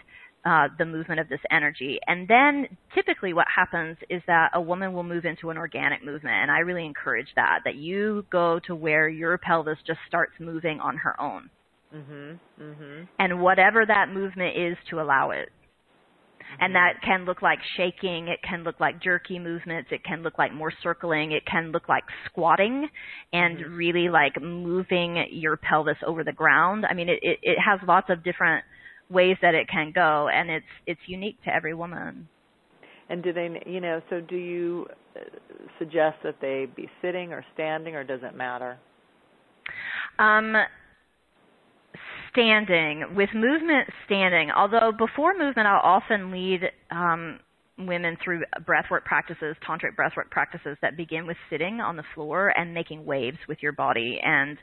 uh, 0.44 0.68
the 0.78 0.84
movement 0.84 1.20
of 1.20 1.28
this 1.28 1.40
energy. 1.50 1.98
And 2.06 2.26
then 2.28 2.66
typically 2.94 3.32
what 3.32 3.46
happens 3.54 3.96
is 4.10 4.22
that 4.26 4.50
a 4.54 4.60
woman 4.60 4.92
will 4.92 5.04
move 5.04 5.24
into 5.24 5.50
an 5.50 5.56
organic 5.56 6.04
movement, 6.04 6.34
and 6.34 6.50
I 6.50 6.58
really 6.58 6.84
encourage 6.84 7.28
that 7.36 7.60
that 7.64 7.76
you 7.76 8.26
go 8.30 8.60
to 8.66 8.74
where 8.74 9.08
your 9.08 9.38
pelvis 9.38 9.78
just 9.86 10.00
starts 10.08 10.32
moving 10.40 10.80
on 10.80 10.96
her 10.96 11.20
own. 11.20 11.50
Mhm. 11.94 12.38
Mhm. 12.60 13.08
And 13.18 13.40
whatever 13.40 13.84
that 13.84 14.08
movement 14.08 14.56
is 14.56 14.76
to 14.88 15.00
allow 15.00 15.30
it 15.30 15.52
and 16.60 16.74
that 16.74 17.00
can 17.02 17.24
look 17.24 17.42
like 17.42 17.58
shaking, 17.76 18.28
it 18.28 18.40
can 18.42 18.64
look 18.64 18.78
like 18.80 19.00
jerky 19.00 19.38
movements, 19.38 19.90
it 19.92 20.04
can 20.04 20.22
look 20.22 20.38
like 20.38 20.52
more 20.52 20.72
circling, 20.82 21.32
it 21.32 21.44
can 21.46 21.72
look 21.72 21.88
like 21.88 22.04
squatting 22.26 22.88
and 23.32 23.58
mm-hmm. 23.58 23.74
really 23.74 24.08
like 24.08 24.40
moving 24.40 25.24
your 25.30 25.56
pelvis 25.56 25.96
over 26.06 26.24
the 26.24 26.32
ground. 26.32 26.84
I 26.88 26.94
mean, 26.94 27.08
it, 27.08 27.18
it, 27.22 27.38
it 27.42 27.58
has 27.58 27.80
lots 27.86 28.10
of 28.10 28.22
different 28.22 28.64
ways 29.12 29.36
that 29.42 29.54
it 29.54 29.68
can 29.68 29.92
go, 29.94 30.28
and 30.28 30.50
it's 30.50 30.66
it's 30.86 31.00
unique 31.06 31.42
to 31.44 31.54
every 31.54 31.74
woman. 31.74 32.28
And 33.08 33.22
do 33.22 33.32
they, 33.32 33.62
you 33.66 33.80
know, 33.80 34.00
so 34.08 34.20
do 34.20 34.36
you 34.36 34.86
uh, 35.16 35.20
suggest 35.78 36.16
that 36.24 36.36
they 36.40 36.66
be 36.74 36.88
sitting 37.02 37.32
or 37.32 37.44
standing, 37.54 37.94
or 37.94 38.04
does 38.04 38.20
it 38.22 38.34
matter? 38.34 38.78
Um, 40.18 40.54
standing 42.32 43.14
with 43.14 43.28
movement 43.34 43.88
standing 44.06 44.50
although 44.50 44.90
before 44.96 45.36
movement 45.36 45.68
i'll 45.68 45.80
often 45.84 46.30
lead 46.30 46.62
um, 46.90 47.38
women 47.78 48.16
through 48.24 48.42
breathwork 48.66 49.04
practices 49.04 49.54
tantric 49.68 49.94
breathwork 49.98 50.30
practices 50.30 50.76
that 50.80 50.96
begin 50.96 51.26
with 51.26 51.36
sitting 51.50 51.80
on 51.80 51.96
the 51.96 52.02
floor 52.14 52.52
and 52.56 52.72
making 52.72 53.04
waves 53.04 53.36
with 53.48 53.58
your 53.60 53.72
body 53.72 54.18
and 54.22 54.56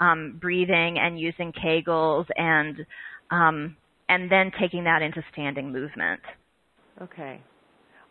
um, 0.00 0.38
breathing 0.40 0.98
and 0.98 1.18
using 1.18 1.52
kegels 1.52 2.26
and 2.36 2.84
um, 3.30 3.76
and 4.08 4.30
then 4.30 4.50
taking 4.60 4.84
that 4.84 5.02
into 5.02 5.22
standing 5.32 5.72
movement 5.72 6.20
okay 7.00 7.40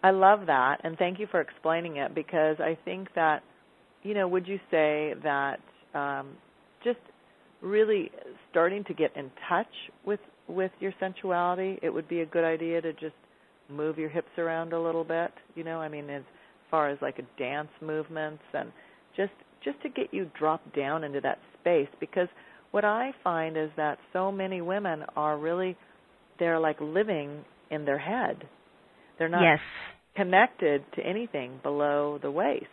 i 0.03 0.11
love 0.11 0.45
that 0.47 0.77
and 0.83 0.97
thank 0.97 1.19
you 1.19 1.27
for 1.29 1.41
explaining 1.41 1.97
it 1.97 2.13
because 2.13 2.57
i 2.59 2.77
think 2.85 3.07
that 3.15 3.43
you 4.03 4.13
know 4.13 4.27
would 4.27 4.47
you 4.47 4.59
say 4.69 5.13
that 5.23 5.59
um, 5.93 6.31
just 6.83 6.99
really 7.61 8.11
starting 8.51 8.83
to 8.83 8.93
get 8.93 9.15
in 9.15 9.31
touch 9.49 9.67
with 10.05 10.19
with 10.47 10.71
your 10.79 10.93
sensuality, 10.99 11.79
it 11.81 11.89
would 11.89 12.07
be 12.07 12.21
a 12.21 12.25
good 12.25 12.43
idea 12.43 12.81
to 12.81 12.93
just 12.93 13.15
move 13.69 13.97
your 13.97 14.09
hips 14.09 14.37
around 14.37 14.73
a 14.73 14.81
little 14.81 15.03
bit. 15.03 15.31
You 15.55 15.63
know, 15.63 15.79
I 15.79 15.87
mean, 15.87 16.09
as 16.09 16.23
far 16.69 16.89
as 16.89 16.97
like 17.01 17.19
a 17.19 17.39
dance 17.39 17.69
movements 17.81 18.43
and 18.53 18.71
just 19.15 19.31
just 19.63 19.81
to 19.81 19.89
get 19.89 20.13
you 20.13 20.29
dropped 20.37 20.75
down 20.75 21.03
into 21.03 21.21
that 21.21 21.39
space 21.59 21.87
because 21.99 22.27
what 22.73 22.83
I 22.83 23.11
find 23.23 23.55
is 23.55 23.69
that 23.77 23.99
so 24.13 24.31
many 24.31 24.59
women 24.59 25.03
are 25.15 25.37
really 25.37 25.77
they're 26.39 26.59
like 26.59 26.81
living 26.81 27.45
in 27.69 27.85
their 27.85 27.99
head. 27.99 28.43
They're 29.19 29.29
not 29.29 29.43
yes. 29.43 29.59
connected 30.15 30.83
to 30.95 31.01
anything 31.05 31.59
below 31.61 32.17
the 32.19 32.31
waist. 32.31 32.65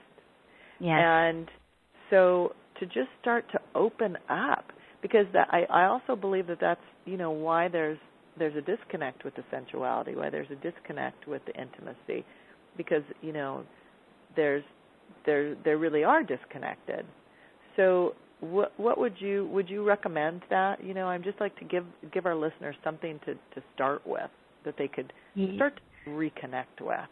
Yes. 0.80 1.00
And 1.02 1.48
so 2.08 2.54
to 2.78 2.86
just 2.86 3.10
start 3.20 3.44
to 3.52 3.60
open 3.74 4.16
up 4.30 4.72
because 5.02 5.26
that 5.34 5.48
I 5.50 5.64
I 5.70 5.84
also 5.84 6.16
believe 6.16 6.46
that 6.46 6.58
that's 6.62 6.80
you 7.04 7.18
know 7.18 7.30
why 7.30 7.68
there's 7.68 7.98
there's 8.38 8.56
a 8.56 8.62
disconnect 8.62 9.22
with 9.26 9.34
the 9.36 9.44
sensuality, 9.50 10.16
why 10.16 10.30
there's 10.30 10.50
a 10.50 10.56
disconnect 10.56 11.28
with 11.28 11.42
the 11.44 11.52
intimacy, 11.60 12.24
because 12.78 13.02
you 13.20 13.34
know 13.34 13.64
there's 14.34 14.64
there 15.26 15.56
there 15.62 15.76
really 15.76 16.04
are 16.04 16.22
disconnected. 16.22 17.04
So 17.76 18.14
what 18.40 18.72
what 18.78 18.98
would 18.98 19.14
you 19.18 19.46
would 19.52 19.68
you 19.68 19.84
recommend 19.84 20.42
that? 20.50 20.82
You 20.84 20.94
know, 20.94 21.06
I'm 21.06 21.22
just 21.22 21.40
like 21.40 21.56
to 21.58 21.64
give 21.64 21.84
give 22.12 22.26
our 22.26 22.36
listeners 22.36 22.76
something 22.82 23.18
to 23.26 23.34
to 23.34 23.66
start 23.74 24.06
with 24.06 24.30
that 24.64 24.74
they 24.78 24.88
could 24.88 25.12
start 25.56 25.80
to 26.04 26.10
reconnect 26.10 26.80
with. 26.80 27.08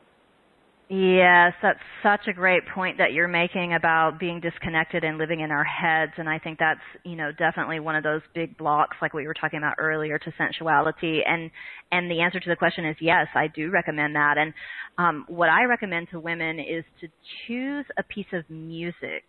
Yes, 0.91 1.53
that's 1.61 1.81
such 2.03 2.29
a 2.29 2.33
great 2.33 2.63
point 2.75 2.97
that 2.97 3.13
you're 3.13 3.29
making 3.29 3.75
about 3.75 4.19
being 4.19 4.41
disconnected 4.41 5.05
and 5.05 5.19
living 5.19 5.41
in 5.41 5.51
our 5.51 5.65
heads. 5.65 6.13
And 6.17 6.27
I 6.27 6.39
think 6.39 6.59
that's, 6.59 6.81
you 7.05 7.15
know, 7.15 7.31
definitely 7.31 7.79
one 7.79 7.95
of 7.95 8.03
those 8.03 8.23
big 8.35 8.57
blocks 8.57 8.97
like 9.03 9.13
we 9.13 9.27
were 9.27 9.35
talking 9.35 9.59
about 9.59 9.75
earlier 9.79 10.19
to 10.19 10.33
sensuality. 10.39 11.21
And, 11.27 11.51
and 11.93 12.11
the 12.11 12.23
answer 12.23 12.41
to 12.41 12.49
the 12.49 12.57
question 12.57 12.87
is 12.87 12.97
yes, 13.01 13.27
I 13.35 13.49
do 13.49 13.71
recommend 13.71 14.17
that. 14.17 14.39
And, 14.39 14.55
um, 14.97 15.27
what 15.29 15.51
I 15.51 15.65
recommend 15.65 16.09
to 16.13 16.21
women 16.21 16.59
is 16.59 16.85
to 17.03 17.09
choose 17.47 17.85
a 17.99 18.03
piece 18.03 18.33
of 18.33 18.49
music 18.49 19.25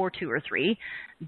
or 0.00 0.10
two 0.10 0.30
or 0.30 0.40
three 0.46 0.78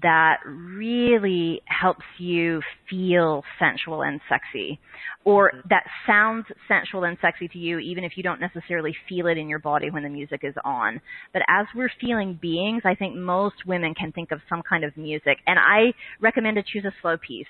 that 0.01 0.37
really 0.45 1.61
helps 1.65 2.05
you 2.17 2.61
feel 2.89 3.43
sensual 3.59 4.01
and 4.01 4.19
sexy. 4.27 4.79
Or 5.23 5.51
mm-hmm. 5.51 5.67
that 5.69 5.83
sounds 6.07 6.45
sensual 6.67 7.03
and 7.03 7.17
sexy 7.21 7.47
to 7.49 7.57
you 7.57 7.79
even 7.79 8.03
if 8.03 8.13
you 8.15 8.23
don't 8.23 8.41
necessarily 8.41 8.95
feel 9.07 9.27
it 9.27 9.37
in 9.37 9.47
your 9.47 9.59
body 9.59 9.91
when 9.91 10.03
the 10.03 10.09
music 10.09 10.41
is 10.43 10.55
on. 10.65 10.99
But 11.31 11.43
as 11.47 11.67
we're 11.75 11.91
feeling 12.01 12.39
beings 12.41 12.83
i 12.85 12.95
think 12.95 13.15
most 13.15 13.55
women 13.65 13.93
can 13.93 14.11
think 14.11 14.31
of 14.31 14.39
some 14.49 14.63
kind 14.67 14.83
of 14.83 14.97
music. 14.97 15.37
And 15.45 15.59
i 15.59 15.93
recommend 16.19 16.57
to 16.57 16.63
choose 16.63 16.85
a 16.85 16.93
slow 17.01 17.17
piece. 17.17 17.47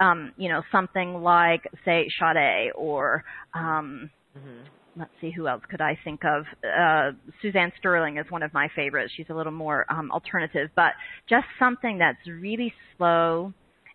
Um 0.00 0.32
you 0.36 0.48
know 0.48 0.62
something 0.70 1.22
like 1.22 1.62
say 1.84 2.08
Sade 2.20 2.72
or 2.76 3.24
um 3.54 4.10
mm-hmm 4.36 4.77
let's 4.98 5.10
see 5.20 5.30
who 5.30 5.48
else 5.48 5.62
could 5.70 5.80
I 5.80 5.98
think 6.04 6.24
of. 6.24 6.44
Uh, 6.64 7.12
Suzanne 7.40 7.72
Sterling 7.78 8.18
is 8.18 8.26
one 8.30 8.42
of 8.42 8.52
my 8.52 8.68
favorites. 8.74 9.12
She's 9.16 9.26
a 9.30 9.34
little 9.34 9.52
more 9.52 9.86
um, 9.90 10.10
alternative, 10.10 10.70
but 10.74 10.92
just 11.28 11.46
something 11.58 11.98
that's 11.98 12.18
really 12.26 12.72
slow 12.96 13.52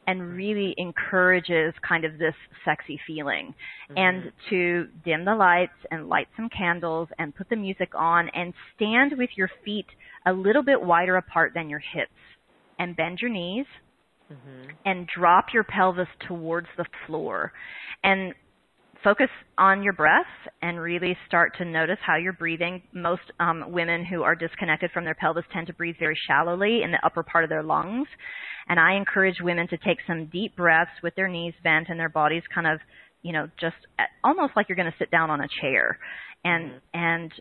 and 0.08 0.34
really 0.34 0.76
encourages 0.78 1.74
kind 1.88 2.06
of 2.06 2.18
this 2.18 2.34
sexy 2.66 3.00
feeling. 3.08 3.54
Mm-hmm. 3.90 3.98
And 3.98 4.32
to 4.50 4.88
dim 5.06 5.26
the 5.26 5.36
lights 5.36 5.78
and 5.92 6.10
light 6.10 6.28
some 6.36 6.50
candles 6.50 7.08
and 7.20 7.36
put 7.36 7.50
the 7.50 7.56
music 7.56 7.90
on 7.96 8.30
and 8.34 8.54
stand 8.76 9.14
with 9.18 9.30
your 9.36 9.50
feet 9.64 9.88
a 10.26 10.34
little 10.34 10.64
bit 10.64 10.82
wider 10.82 11.18
apart 11.18 11.54
than 11.54 11.70
your 11.70 11.80
hips 11.80 12.12
and 12.80 12.96
bend 12.96 13.20
your 13.22 13.32
knees. 13.32 13.66
Mm-hmm. 14.32 14.72
And 14.86 15.08
drop 15.16 15.48
your 15.54 15.64
pelvis 15.64 16.08
towards 16.28 16.68
the 16.78 16.86
floor. 17.06 17.52
And 18.04 18.34
focus 19.04 19.30
on 19.58 19.84
your 19.84 19.94
breath 19.94 20.26
and 20.62 20.80
really 20.80 21.18
start 21.28 21.58
to 21.58 21.66
notice 21.66 21.98
how 22.06 22.16
you're 22.16 22.34
breathing. 22.34 22.82
Most 22.94 23.22
um, 23.40 23.66
women 23.68 24.06
who 24.06 24.24
are 24.24 24.36
disconnected 24.36 24.92
from 24.92 25.04
their 25.04 25.16
pelvis 25.16 25.44
tend 25.52 25.68
to 25.68 25.74
breathe 25.74 25.96
very 26.00 26.18
shallowly 26.28 26.82
in 26.84 26.92
the 26.92 27.06
upper 27.06 27.24
part 27.24 27.44
of 27.44 27.50
their 27.50 27.64
lungs. 27.64 28.08
And 28.68 28.80
I 28.80 28.94
encourage 28.94 29.42
women 29.42 29.68
to 29.70 29.78
take 29.78 29.98
some 30.08 30.28
deep 30.28 30.56
breaths 30.56 30.92
with 31.02 31.16
their 31.16 31.28
knees 31.28 31.54
bent 31.64 31.88
and 31.90 32.00
their 32.00 32.10
bodies 32.10 32.44
kind 32.54 32.68
of, 32.68 32.80
you 33.22 33.34
know, 33.34 33.50
just 33.60 33.76
almost 34.24 34.54
like 34.56 34.70
you're 34.70 34.76
going 34.76 34.92
to 34.92 34.98
sit 34.98 35.12
down 35.12 35.30
on 35.30 35.42
a 35.42 35.48
chair. 35.62 36.00
And, 36.46 36.74
and 36.94 37.32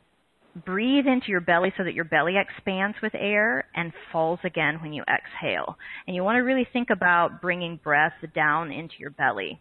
breathe 0.64 1.06
into 1.06 1.28
your 1.28 1.40
belly 1.40 1.72
so 1.76 1.84
that 1.84 1.94
your 1.94 2.04
belly 2.04 2.34
expands 2.36 2.96
with 3.02 3.14
air 3.14 3.64
and 3.74 3.92
falls 4.12 4.38
again 4.44 4.78
when 4.82 4.92
you 4.92 5.02
exhale. 5.02 5.76
And 6.06 6.14
you 6.14 6.22
want 6.22 6.36
to 6.36 6.40
really 6.40 6.66
think 6.72 6.88
about 6.90 7.40
bringing 7.40 7.80
breath 7.82 8.12
down 8.34 8.70
into 8.70 8.94
your 8.98 9.10
belly. 9.10 9.60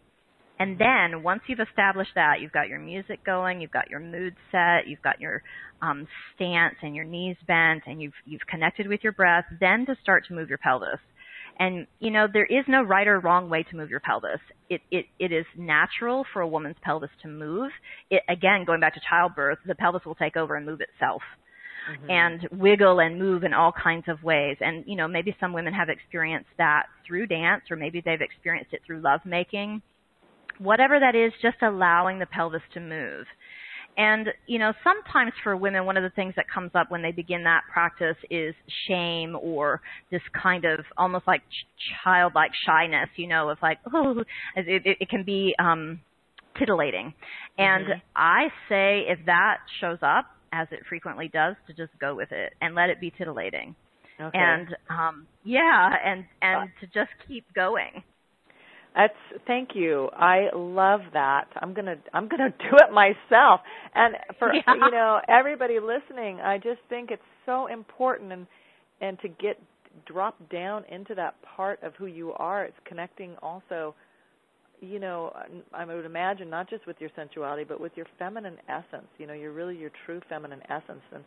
And 0.62 0.78
then 0.78 1.24
once 1.24 1.40
you've 1.48 1.58
established 1.58 2.12
that, 2.14 2.34
you've 2.40 2.52
got 2.52 2.68
your 2.68 2.78
music 2.78 3.24
going, 3.26 3.60
you've 3.60 3.72
got 3.72 3.90
your 3.90 3.98
mood 3.98 4.36
set, 4.52 4.86
you've 4.86 5.02
got 5.02 5.20
your 5.20 5.42
um, 5.82 6.06
stance 6.36 6.76
and 6.82 6.94
your 6.94 7.04
knees 7.04 7.34
bent, 7.48 7.82
and 7.86 8.00
you've 8.00 8.14
you've 8.24 8.46
connected 8.48 8.86
with 8.86 9.00
your 9.02 9.10
breath. 9.10 9.44
Then 9.58 9.86
to 9.86 9.96
start 10.00 10.24
to 10.28 10.34
move 10.34 10.48
your 10.48 10.58
pelvis. 10.58 11.00
And 11.58 11.88
you 11.98 12.12
know 12.12 12.28
there 12.32 12.46
is 12.46 12.64
no 12.68 12.82
right 12.82 13.08
or 13.08 13.18
wrong 13.18 13.50
way 13.50 13.64
to 13.64 13.76
move 13.76 13.90
your 13.90 13.98
pelvis. 13.98 14.38
It 14.70 14.82
it 14.92 15.06
it 15.18 15.32
is 15.32 15.46
natural 15.58 16.24
for 16.32 16.42
a 16.42 16.48
woman's 16.48 16.76
pelvis 16.80 17.10
to 17.22 17.28
move. 17.28 17.72
It 18.08 18.22
again 18.28 18.64
going 18.64 18.78
back 18.78 18.94
to 18.94 19.00
childbirth, 19.10 19.58
the 19.66 19.74
pelvis 19.74 20.04
will 20.06 20.14
take 20.14 20.36
over 20.36 20.54
and 20.54 20.64
move 20.64 20.80
itself. 20.80 21.22
Mm-hmm. 21.90 22.10
and 22.12 22.48
wiggle 22.52 23.00
and 23.00 23.18
move 23.18 23.42
in 23.42 23.52
all 23.52 23.72
kinds 23.72 24.04
of 24.06 24.22
ways. 24.22 24.56
And 24.60 24.84
you 24.86 24.94
know, 24.94 25.08
maybe 25.08 25.34
some 25.40 25.52
women 25.52 25.74
have 25.74 25.88
experienced 25.88 26.50
that 26.56 26.84
through 27.04 27.26
dance, 27.26 27.62
or 27.72 27.76
maybe 27.76 28.00
they've 28.00 28.20
experienced 28.20 28.72
it 28.72 28.82
through 28.86 29.00
lovemaking 29.00 29.82
whatever 30.58 30.98
that 31.00 31.14
is, 31.14 31.32
just 31.40 31.56
allowing 31.62 32.18
the 32.18 32.26
pelvis 32.26 32.62
to 32.74 32.80
move. 32.80 33.26
And, 33.96 34.28
you 34.46 34.58
know, 34.58 34.72
sometimes 34.82 35.32
for 35.44 35.54
women, 35.54 35.84
one 35.84 35.98
of 35.98 36.02
the 36.02 36.10
things 36.10 36.32
that 36.36 36.46
comes 36.52 36.70
up 36.74 36.90
when 36.90 37.02
they 37.02 37.12
begin 37.12 37.44
that 37.44 37.62
practice 37.70 38.16
is 38.30 38.54
shame 38.88 39.36
or 39.38 39.82
this 40.10 40.22
kind 40.40 40.64
of 40.64 40.80
almost 40.96 41.26
like 41.26 41.42
ch- 41.42 41.66
childlike 42.02 42.52
shyness, 42.66 43.10
you 43.16 43.26
know, 43.26 43.50
of 43.50 43.58
like, 43.60 43.78
oh, 43.92 44.20
it, 44.56 44.86
it, 44.86 44.96
it 45.00 45.08
can 45.10 45.24
be 45.24 45.54
um, 45.58 46.00
titillating. 46.58 47.12
And 47.58 47.84
mm-hmm. 47.84 48.00
I 48.16 48.48
say 48.68 49.04
if 49.08 49.26
that 49.26 49.58
shows 49.80 49.98
up, 50.00 50.26
as 50.52 50.68
it 50.70 50.80
frequently 50.88 51.28
does, 51.28 51.56
to 51.66 51.72
just 51.72 51.98
go 51.98 52.14
with 52.14 52.30
it 52.30 52.52
and 52.60 52.74
let 52.74 52.90
it 52.90 53.00
be 53.00 53.10
titillating. 53.10 53.74
Okay. 54.20 54.38
And 54.38 54.68
um 54.90 55.26
yeah, 55.44 55.90
and 56.04 56.24
and 56.42 56.70
to 56.80 56.86
just 56.86 57.10
keep 57.26 57.44
going. 57.54 58.02
That's 58.94 59.14
thank 59.46 59.70
you. 59.74 60.10
I 60.14 60.48
love 60.54 61.00
that. 61.14 61.46
I'm 61.60 61.72
gonna 61.74 61.96
I'm 62.12 62.28
gonna 62.28 62.50
do 62.58 62.76
it 62.76 62.92
myself. 62.92 63.60
And 63.94 64.16
for 64.38 64.52
yeah. 64.54 64.62
you 64.66 64.90
know 64.90 65.20
everybody 65.28 65.78
listening, 65.80 66.40
I 66.40 66.58
just 66.58 66.80
think 66.88 67.10
it's 67.10 67.22
so 67.46 67.66
important 67.68 68.32
and 68.32 68.46
and 69.00 69.18
to 69.20 69.28
get 69.28 69.58
drop 70.06 70.36
down 70.50 70.84
into 70.90 71.14
that 71.14 71.34
part 71.42 71.82
of 71.82 71.94
who 71.96 72.06
you 72.06 72.32
are. 72.34 72.64
It's 72.64 72.76
connecting 72.84 73.36
also, 73.42 73.94
you 74.80 74.98
know, 74.98 75.34
I 75.72 75.84
would 75.84 76.04
imagine 76.06 76.48
not 76.48 76.68
just 76.68 76.86
with 76.86 76.96
your 76.98 77.10
sensuality, 77.16 77.64
but 77.64 77.80
with 77.80 77.92
your 77.94 78.06
feminine 78.18 78.56
essence. 78.68 79.08
You 79.18 79.26
know, 79.26 79.34
you're 79.34 79.52
really 79.52 79.76
your 79.76 79.90
true 80.06 80.20
feminine 80.28 80.62
essence 80.70 81.02
and 81.14 81.24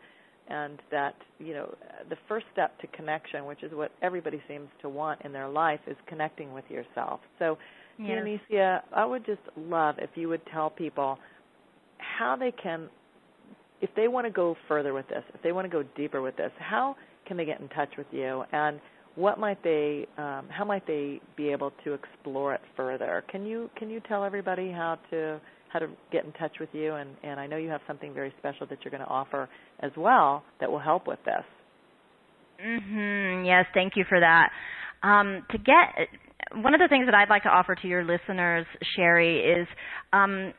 and 0.48 0.80
that 0.92 1.16
you 1.40 1.54
know 1.54 1.74
the 2.10 2.18
first 2.28 2.46
step 2.54 2.80
to 2.80 2.88
connection 2.88 3.46
which 3.46 3.64
is 3.64 3.72
what 3.74 3.92
everybody 4.02 4.42
seems 4.48 4.68
to 4.82 4.90
want 4.90 5.20
in 5.24 5.32
their 5.32 5.50
life 5.50 5.80
is 5.88 5.98
connecting 6.08 6.54
with 6.54 6.66
yourself. 6.70 7.20
So 7.40 7.58
yes. 7.98 8.10
Deonesea 8.10 8.82
I 8.94 9.06
would 9.06 9.26
just 9.26 9.42
love 9.58 9.96
if 10.00 10.12
you 10.16 10.30
would 10.30 10.42
tell 10.52 10.70
people 10.70 11.18
how 11.98 12.36
they 12.36 12.52
can 12.52 12.90
if 13.82 13.90
they 13.96 14.08
want 14.08 14.26
to 14.26 14.32
go 14.32 14.56
further 14.68 14.94
with 14.94 15.08
this 15.08 15.24
if 15.34 15.42
they 15.42 15.52
want 15.52 15.66
to 15.66 15.70
go 15.70 15.84
deeper 15.96 16.22
with 16.22 16.36
this 16.38 16.52
how 16.60 16.96
can 17.26 17.38
they 17.38 17.46
get 17.46 17.60
in 17.60 17.68
touch 17.70 17.90
with 17.98 18.08
you? 18.12 18.44
And 18.52 18.80
what 19.16 19.40
might 19.40 19.62
they 19.64 20.08
um, 20.18 20.48
how 20.50 20.66
might 20.66 20.86
they 20.88 21.22
be 21.36 21.50
able 21.50 21.72
to 21.84 21.94
explore 21.94 22.54
it 22.54 22.62
further? 22.76 23.24
Can 23.30 23.46
you 23.46 23.70
can 23.78 23.90
you 23.90 24.02
tell 24.08 24.24
everybody 24.24 24.72
how 24.72 24.98
to 25.10 25.40
how 25.76 25.80
to 25.80 25.90
get 26.10 26.24
in 26.24 26.32
touch 26.34 26.54
with 26.62 26.70
you, 26.72 26.94
and, 26.94 27.10
and 27.22 27.38
I 27.38 27.48
know 27.48 27.58
you 27.58 27.68
have 27.70 27.82
something 27.86 28.14
very 28.14 28.34
special 28.40 28.66
that 28.68 28.78
you're 28.86 28.92
going 28.92 29.04
to 29.04 29.10
offer 29.10 29.50
as 29.82 29.92
well 29.98 30.42
that 30.62 30.72
will 30.72 30.80
help 30.80 31.06
with 31.06 31.20
this. 31.26 31.44
Mhm. 32.66 33.46
Yes, 33.46 33.66
thank 33.74 33.98
you 33.98 34.06
for 34.08 34.22
that. 34.22 34.52
Um, 35.04 35.46
to 35.52 35.58
get 35.58 36.08
one 36.62 36.74
of 36.74 36.80
the 36.80 36.88
things 36.88 37.06
that 37.08 37.14
I'd 37.14 37.30
like 37.30 37.44
to 37.44 37.50
offer 37.50 37.76
to 37.76 37.88
your 37.90 38.06
listeners, 38.06 38.66
Sherry, 38.96 39.42
is 39.42 39.68
um, 40.14 40.54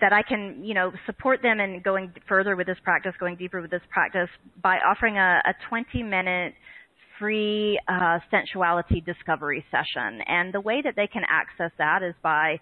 that 0.00 0.12
I 0.12 0.22
can, 0.22 0.64
you 0.64 0.74
know, 0.74 0.90
support 1.06 1.40
them 1.40 1.60
in 1.60 1.80
going 1.80 2.12
further 2.28 2.56
with 2.56 2.66
this 2.66 2.78
practice, 2.82 3.12
going 3.20 3.36
deeper 3.36 3.60
with 3.62 3.70
this 3.70 3.82
practice 3.90 4.28
by 4.60 4.78
offering 4.78 5.16
a, 5.16 5.40
a 5.46 5.54
20 5.68 6.02
minute 6.02 6.54
free 7.20 7.78
uh, 7.88 8.18
sensuality 8.30 9.00
discovery 9.00 9.64
session. 9.70 10.20
And 10.26 10.52
the 10.52 10.60
way 10.60 10.82
that 10.82 10.94
they 10.96 11.06
can 11.06 11.22
access 11.28 11.70
that 11.78 12.02
is 12.02 12.14
by 12.22 12.58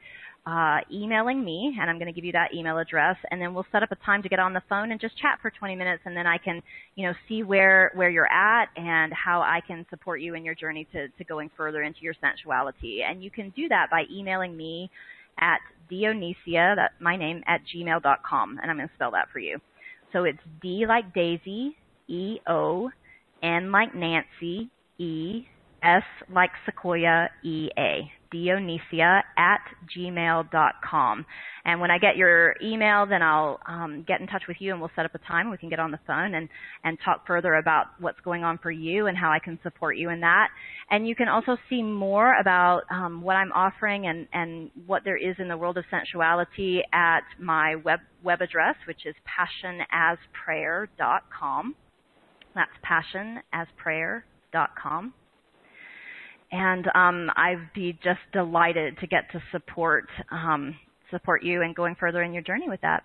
uh, 0.47 0.79
emailing 0.93 1.45
me, 1.45 1.77
and 1.81 1.91
I'm 1.91 1.99
going 1.99 2.07
to 2.07 2.13
give 2.13 2.25
you 2.25 2.33
that 2.33 2.55
email 2.55 2.79
address, 2.79 3.17
and 3.31 3.43
then 3.43 3.53
we'll 3.53 3.67
set 3.73 3.83
up 3.83 3.91
a 3.91 3.97
time 3.97 4.23
to 4.23 4.29
get 4.29 4.39
on 4.39 4.53
the 4.53 4.63
phone 4.69 4.93
and 4.93 5.01
just 5.01 5.19
chat 5.19 5.39
for 5.43 5.51
20 5.51 5.75
minutes, 5.75 6.03
and 6.07 6.17
then 6.17 6.27
I 6.27 6.39
can, 6.39 6.63
you 6.95 7.07
know, 7.07 7.15
see 7.29 7.43
where 7.43 7.91
where 7.95 8.09
you're 8.09 8.33
at 8.33 8.69
and 8.77 9.13
how 9.13 9.41
I 9.41 9.61
can 9.67 9.85
support 9.91 10.21
you 10.21 10.35
in 10.35 10.45
your 10.45 10.55
journey 10.55 10.87
to 10.93 11.09
to 11.09 11.25
going 11.25 11.51
further 11.57 11.83
into 11.83 12.01
your 12.03 12.15
sensuality. 12.21 13.03
And 13.03 13.25
you 13.25 13.31
can 13.31 13.51
do 13.51 13.69
that 13.69 13.89
by 13.91 14.05
emailing 14.11 14.57
me 14.57 14.89
at 15.39 15.59
Deonesea, 15.91 16.77
that's 16.77 16.95
my 17.01 17.17
name, 17.17 17.43
at 17.47 17.61
gmail.com, 17.75 18.59
and 18.63 18.71
I'm 18.71 18.77
going 18.77 18.89
to 18.89 18.95
spell 18.95 19.11
that 19.13 19.29
for 19.33 19.41
you. 19.41 19.59
So 20.13 20.25
it's 20.25 20.39
D 20.63 20.87
like 20.87 21.13
Daisy, 21.13 21.77
E 22.07 22.39
O, 22.47 22.91
N 23.43 23.73
like 23.73 23.95
Nancy, 23.97 24.71
E 24.99 25.47
S 25.87 26.03
like 26.29 26.51
Sequoia, 26.66 27.31
E 27.44 27.70
A. 27.79 28.11
Deonesea 28.35 29.22
at 29.38 29.61
gmail.com. 29.96 31.25
And 31.64 31.81
when 31.81 31.92
I 31.92 31.99
get 31.99 32.16
your 32.16 32.57
email, 32.62 33.07
then 33.07 33.22
I'll 33.22 33.61
um, 33.66 34.05
get 34.07 34.20
in 34.20 34.27
touch 34.27 34.42
with 34.49 34.59
you 34.61 34.72
and 34.72 34.81
we'll 34.81 34.90
set 34.96 35.05
up 35.05 35.14
a 35.14 35.18
time. 35.18 35.49
We 35.51 35.57
can 35.57 35.68
get 35.68 35.79
on 35.79 35.92
the 35.92 36.01
phone 36.07 36.35
and, 36.35 36.49
and 36.83 36.99
talk 37.05 37.25
further 37.27 37.55
about 37.55 37.87
what's 38.01 38.18
going 38.20 38.44
on 38.44 38.59
for 38.59 38.70
you 38.70 39.07
and 39.07 39.16
how 39.16 39.31
I 39.31 39.38
can 39.38 39.59
support 39.62 39.96
you 39.96 40.11
in 40.11 40.20
that. 40.20 40.49
And 40.90 41.09
you 41.09 41.14
can 41.14 41.29
also 41.29 41.57
see 41.70 41.83
more 41.83 42.38
about 42.38 42.83
um, 42.90 43.22
what 43.22 43.37
I'm 43.37 43.53
offering 43.53 44.09
and, 44.09 44.27
and 44.33 44.70
what 44.87 45.05
there 45.05 45.16
is 45.16 45.37
in 45.38 45.49
the 45.49 45.57
world 45.57 45.79
of 45.79 45.85
sensuality 45.90 46.83
at 46.92 47.22
my 47.40 47.77
web, 47.77 48.01
web 48.22 48.42
address, 48.42 48.77
which 48.87 49.07
is 49.07 49.14
passionasprayer.com. 49.27 51.75
That's 52.55 52.70
passionasprayer.com 52.85 55.14
and 56.57 56.87
um, 56.95 57.31
I'd 57.37 57.71
be 57.75 57.92
just 58.03 58.21
delighted 58.33 58.99
to 59.01 59.07
get 59.07 59.31
to 59.33 59.42
support 59.53 60.09
um, 60.31 60.75
support 61.11 61.45
you 61.45 61.62
and 61.62 61.75
going 61.75 61.95
further 62.01 62.23
in 62.23 62.33
your 62.33 62.42
journey 62.42 62.69
with 62.69 62.81
that. 62.81 63.05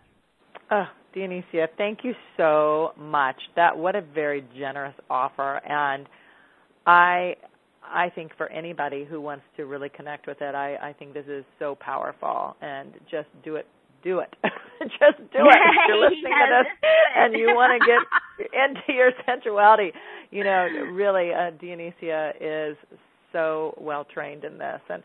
Oh, 0.72 0.86
Deonesea, 1.16 1.68
thank 1.78 2.00
you 2.04 2.14
so 2.38 2.94
much. 2.98 3.36
That 3.56 3.78
what 3.78 3.96
a 3.96 4.02
very 4.02 4.46
generous 4.58 4.96
offer, 5.10 5.58
and 5.66 6.08
I 6.88 7.36
I 7.84 8.10
think 8.10 8.32
for 8.38 8.50
anybody 8.50 9.06
who 9.08 9.20
wants 9.20 9.44
to 9.58 9.66
really 9.66 9.90
connect 9.90 10.28
with 10.28 10.42
it, 10.42 10.56
I 10.56 10.78
I 10.78 10.94
think 10.94 11.14
this 11.14 11.28
is 11.28 11.44
so 11.60 11.76
powerful, 11.80 12.56
and 12.62 12.94
just 13.10 13.28
do 13.44 13.58
it. 13.58 13.68
Do 14.02 14.20
it. 14.20 14.34
just 14.82 15.18
do 15.18 15.44
it. 15.44 15.60
If 15.60 15.76
you're 15.90 16.00
listening 16.10 16.24
yes. 16.32 16.48
to 16.48 16.64
this 16.64 16.90
and 17.18 17.34
you 17.34 17.48
want 17.48 17.80
to 17.80 17.86
get 17.86 18.50
into 18.64 18.94
your 18.94 19.12
sensuality, 19.28 19.92
you 20.32 20.44
know, 20.44 20.66
really, 20.92 21.32
uh, 21.32 21.52
Deonesea 21.62 22.32
is 22.40 22.78
so 23.32 23.76
well 23.80 24.06
trained 24.06 24.44
in 24.44 24.58
this. 24.58 24.82
And 24.90 25.04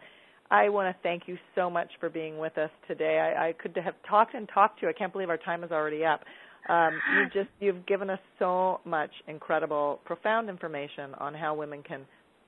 I 0.50 0.68
want 0.68 0.94
to 0.94 1.02
thank 1.02 1.24
you 1.26 1.36
so 1.54 1.68
much 1.68 1.88
for 1.98 2.08
being 2.08 2.38
with 2.38 2.56
us 2.58 2.70
today. 2.86 3.18
I, 3.18 3.48
I 3.48 3.52
could 3.52 3.76
have 3.82 3.94
talked 4.08 4.34
and 4.34 4.48
talked 4.52 4.80
to 4.80 4.86
you. 4.86 4.90
I 4.90 4.92
can't 4.92 5.12
believe 5.12 5.30
our 5.30 5.38
time 5.38 5.64
is 5.64 5.72
already 5.72 6.04
up. 6.04 6.20
Um, 6.68 6.98
you 7.14 7.24
just 7.32 7.50
you've 7.60 7.86
given 7.86 8.10
us 8.10 8.20
so 8.38 8.80
much 8.84 9.10
incredible, 9.28 10.00
profound 10.04 10.48
information 10.48 11.14
on 11.18 11.34
how 11.34 11.54
women 11.54 11.82
can 11.82 12.02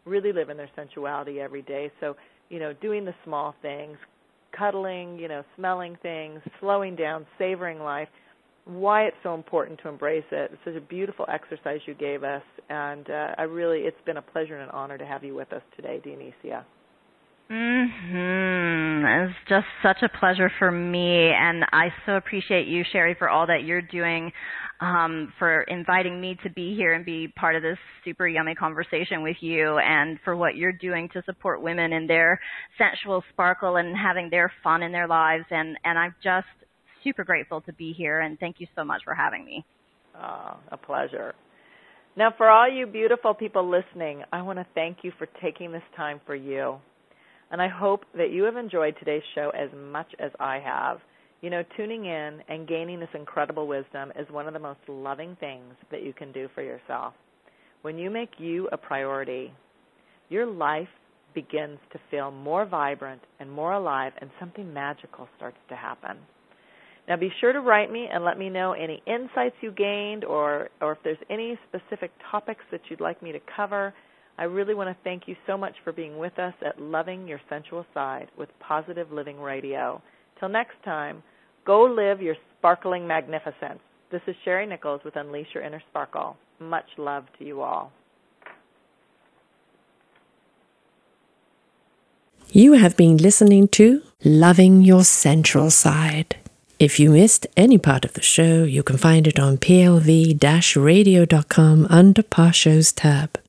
really 0.05 0.33
live 0.33 0.49
in 0.49 0.57
their 0.57 0.71
sensuality 0.77 1.41
every 1.41 1.63
day. 1.63 1.91
So 2.01 2.17
you 2.49 2.59
know, 2.59 2.73
doing 2.81 3.05
the 3.05 3.15
small 3.25 3.55
things, 3.63 3.99
cuddling, 4.57 5.19
you 5.19 5.29
know, 5.29 5.43
smelling 5.57 5.97
things, 6.03 6.41
slowing 6.61 6.97
down, 6.97 7.27
savoring 7.39 7.79
life 7.79 8.09
why 8.69 9.05
it's 9.05 9.17
so 9.23 9.35
important 9.35 9.81
to 9.83 9.89
embrace 9.89 10.25
it. 10.31 10.51
It's 10.53 10.61
such 10.65 10.77
a 10.77 10.81
beautiful 10.81 11.25
exercise 11.29 11.81
you 11.87 11.95
gave 11.95 12.23
us, 12.23 12.43
and 12.69 13.09
uh, 13.09 13.35
I 13.39 13.43
really, 13.43 13.81
it's 13.81 13.97
been 14.05 14.19
a 14.19 14.23
pleasure 14.23 14.55
and 14.55 14.65
an 14.65 14.71
honor 14.71 14.99
to 14.99 15.07
have 15.07 15.25
you 15.25 15.35
with 15.35 15.53
us 15.53 15.63
today, 15.75 16.01
Deonesea. 16.05 16.65
Mhm. 17.51 19.29
It's 19.31 19.39
just 19.49 19.67
such 19.83 20.03
a 20.03 20.09
pleasure 20.11 20.51
for 20.59 20.71
me, 20.71 21.31
and 21.31 21.65
I 21.73 21.91
so 22.05 22.17
appreciate 22.17 22.67
you, 22.67 22.85
Sherry, 22.93 23.15
for 23.15 23.31
all 23.31 23.47
that 23.47 23.65
you're 23.65 23.81
doing, 23.81 24.31
um, 24.81 25.33
for 25.39 25.63
inviting 25.63 26.21
me 26.21 26.35
to 26.43 26.51
be 26.51 26.77
here 26.77 26.93
and 26.93 27.07
be 27.07 27.29
part 27.29 27.57
of 27.57 27.63
this 27.63 27.79
super 28.05 28.29
yummy 28.29 28.55
conversation 28.55 29.23
with 29.23 29.43
you, 29.43 29.79
and 29.79 30.21
for 30.21 30.37
what 30.37 30.57
you're 30.57 30.73
doing 30.73 31.09
to 31.15 31.23
support 31.23 31.63
women 31.63 31.95
in 31.95 32.07
their 32.07 32.39
sensual 32.77 33.25
sparkle 33.31 33.77
and 33.77 33.97
having 33.97 34.29
their 34.29 34.53
fun 34.63 34.83
in 34.83 34.93
their 34.93 35.07
lives. 35.07 35.47
And 35.51 35.79
and 35.85 35.99
I've 35.99 36.21
just 36.23 36.47
super 37.05 37.25
grateful 37.25 37.61
to 37.63 37.73
be 37.73 37.93
here, 37.93 38.21
and 38.21 38.39
thank 38.39 38.57
you 38.61 38.67
so 38.77 38.85
much 38.85 39.03
for 39.05 39.15
having 39.15 39.45
me. 39.45 39.65
Oh, 40.17 40.57
a 40.71 40.77
pleasure. 40.77 41.35
Now, 42.17 42.33
for 42.37 42.49
all 42.49 42.69
you 42.69 42.87
beautiful 42.87 43.35
people 43.35 43.69
listening, 43.69 44.23
I 44.33 44.43
want 44.43 44.59
to 44.59 44.67
thank 44.75 44.99
you 45.03 45.13
for 45.19 45.29
taking 45.41 45.71
this 45.71 45.83
time 45.97 46.21
for 46.27 46.35
you. 46.35 46.79
And 47.51 47.63
I 47.63 47.69
hope 47.69 48.05
that 48.17 48.31
you 48.31 48.43
have 48.45 48.57
enjoyed 48.57 48.97
today's 48.99 49.23
show 49.35 49.51
as 49.51 49.71
much 49.77 50.09
as 50.19 50.33
I 50.41 50.59
have. 50.59 50.99
You 51.41 51.51
know, 51.51 51.63
tuning 51.77 52.07
in 52.07 52.43
and 52.49 52.67
gaining 52.67 52.99
this 52.99 53.09
incredible 53.15 53.69
wisdom 53.69 54.13
is 54.19 54.29
one 54.31 54.49
of 54.49 54.53
the 54.53 54.59
most 54.59 54.81
loving 54.89 55.37
things 55.39 55.75
that 55.91 56.03
you 56.03 56.13
can 56.13 56.33
do 56.33 56.49
for 56.55 56.63
yourself. 56.63 57.15
When 57.83 57.97
you 57.97 58.11
make 58.11 58.33
you 58.39 58.69
a 58.73 58.77
priority, 58.77 59.53
your 60.29 60.47
life 60.47 60.89
begins 61.35 61.79
to 61.93 62.01
feel 62.11 62.33
more 62.33 62.67
vibrant 62.67 63.23
and 63.39 63.51
more 63.51 63.75
alive, 63.75 64.13
and 64.21 64.31
something 64.41 64.75
magical 64.75 65.29
starts 65.37 65.59
to 65.69 65.77
happen. 65.77 66.19
Now 67.09 67.17
be 67.17 67.33
sure 67.41 67.55
to 67.55 67.61
write 67.61 67.91
me 67.91 68.07
and 68.13 68.23
let 68.23 68.39
me 68.39 68.51
know 68.51 68.73
any 68.73 69.03
insights 69.07 69.57
you 69.63 69.73
gained 69.73 70.25
or, 70.25 70.69
or 70.83 70.93
if 70.93 70.99
there's 71.03 71.17
any 71.31 71.59
specific 71.69 72.11
topics 72.31 72.61
that 72.71 72.83
you'd 72.91 73.01
like 73.01 73.23
me 73.23 73.33
to 73.33 73.39
cover. 73.57 73.95
I 74.37 74.45
really 74.45 74.75
want 74.75 74.91
to 74.91 75.05
thank 75.05 75.23
you 75.27 75.35
so 75.47 75.57
much 75.57 75.73
for 75.83 75.93
being 75.93 76.19
with 76.19 76.39
us 76.39 76.53
at 76.65 76.81
Loving 76.81 77.27
Your 77.27 77.41
Sensual 77.49 77.87
Side 77.95 78.29
with 78.39 78.51
Positive 78.61 79.11
Living 79.11 79.41
Radio. 79.41 80.03
Till 80.39 80.51
next 80.51 80.75
time, 80.85 81.23
go 81.67 81.83
live 81.83 82.21
your 82.21 82.37
sparkling 82.59 83.07
magnificence. 83.07 83.81
This 84.13 84.21
is 84.27 84.37
Sherry 84.45 84.67
Nichols 84.67 85.01
with 85.03 85.17
Unleash 85.17 85.49
Your 85.55 85.65
Inner 85.65 85.83
Sparkle. 85.91 86.37
Much 86.61 86.87
love 86.99 87.25
to 87.39 87.45
you 87.45 87.63
all. 87.63 87.91
You 92.51 92.75
have 92.75 92.97
been 92.97 93.17
listening 93.17 93.69
to 93.69 94.03
Loving 94.25 94.83
Your 94.83 95.05
Sensual 95.05 95.71
Side. 95.71 96.37
If 96.79 97.01
you 97.01 97.11
missed 97.11 97.49
any 97.57 97.77
part 97.77 98.05
of 98.05 98.13
the 98.13 98.23
show, 98.23 98.63
you 98.63 98.85
can 98.85 98.99
find 98.99 99.27
it 99.27 99.41
on 99.41 99.59
plv-radio.com 99.59 101.87
under 101.91 102.23
Past 102.23 102.59
Shows 102.61 102.93
tab. 102.93 103.37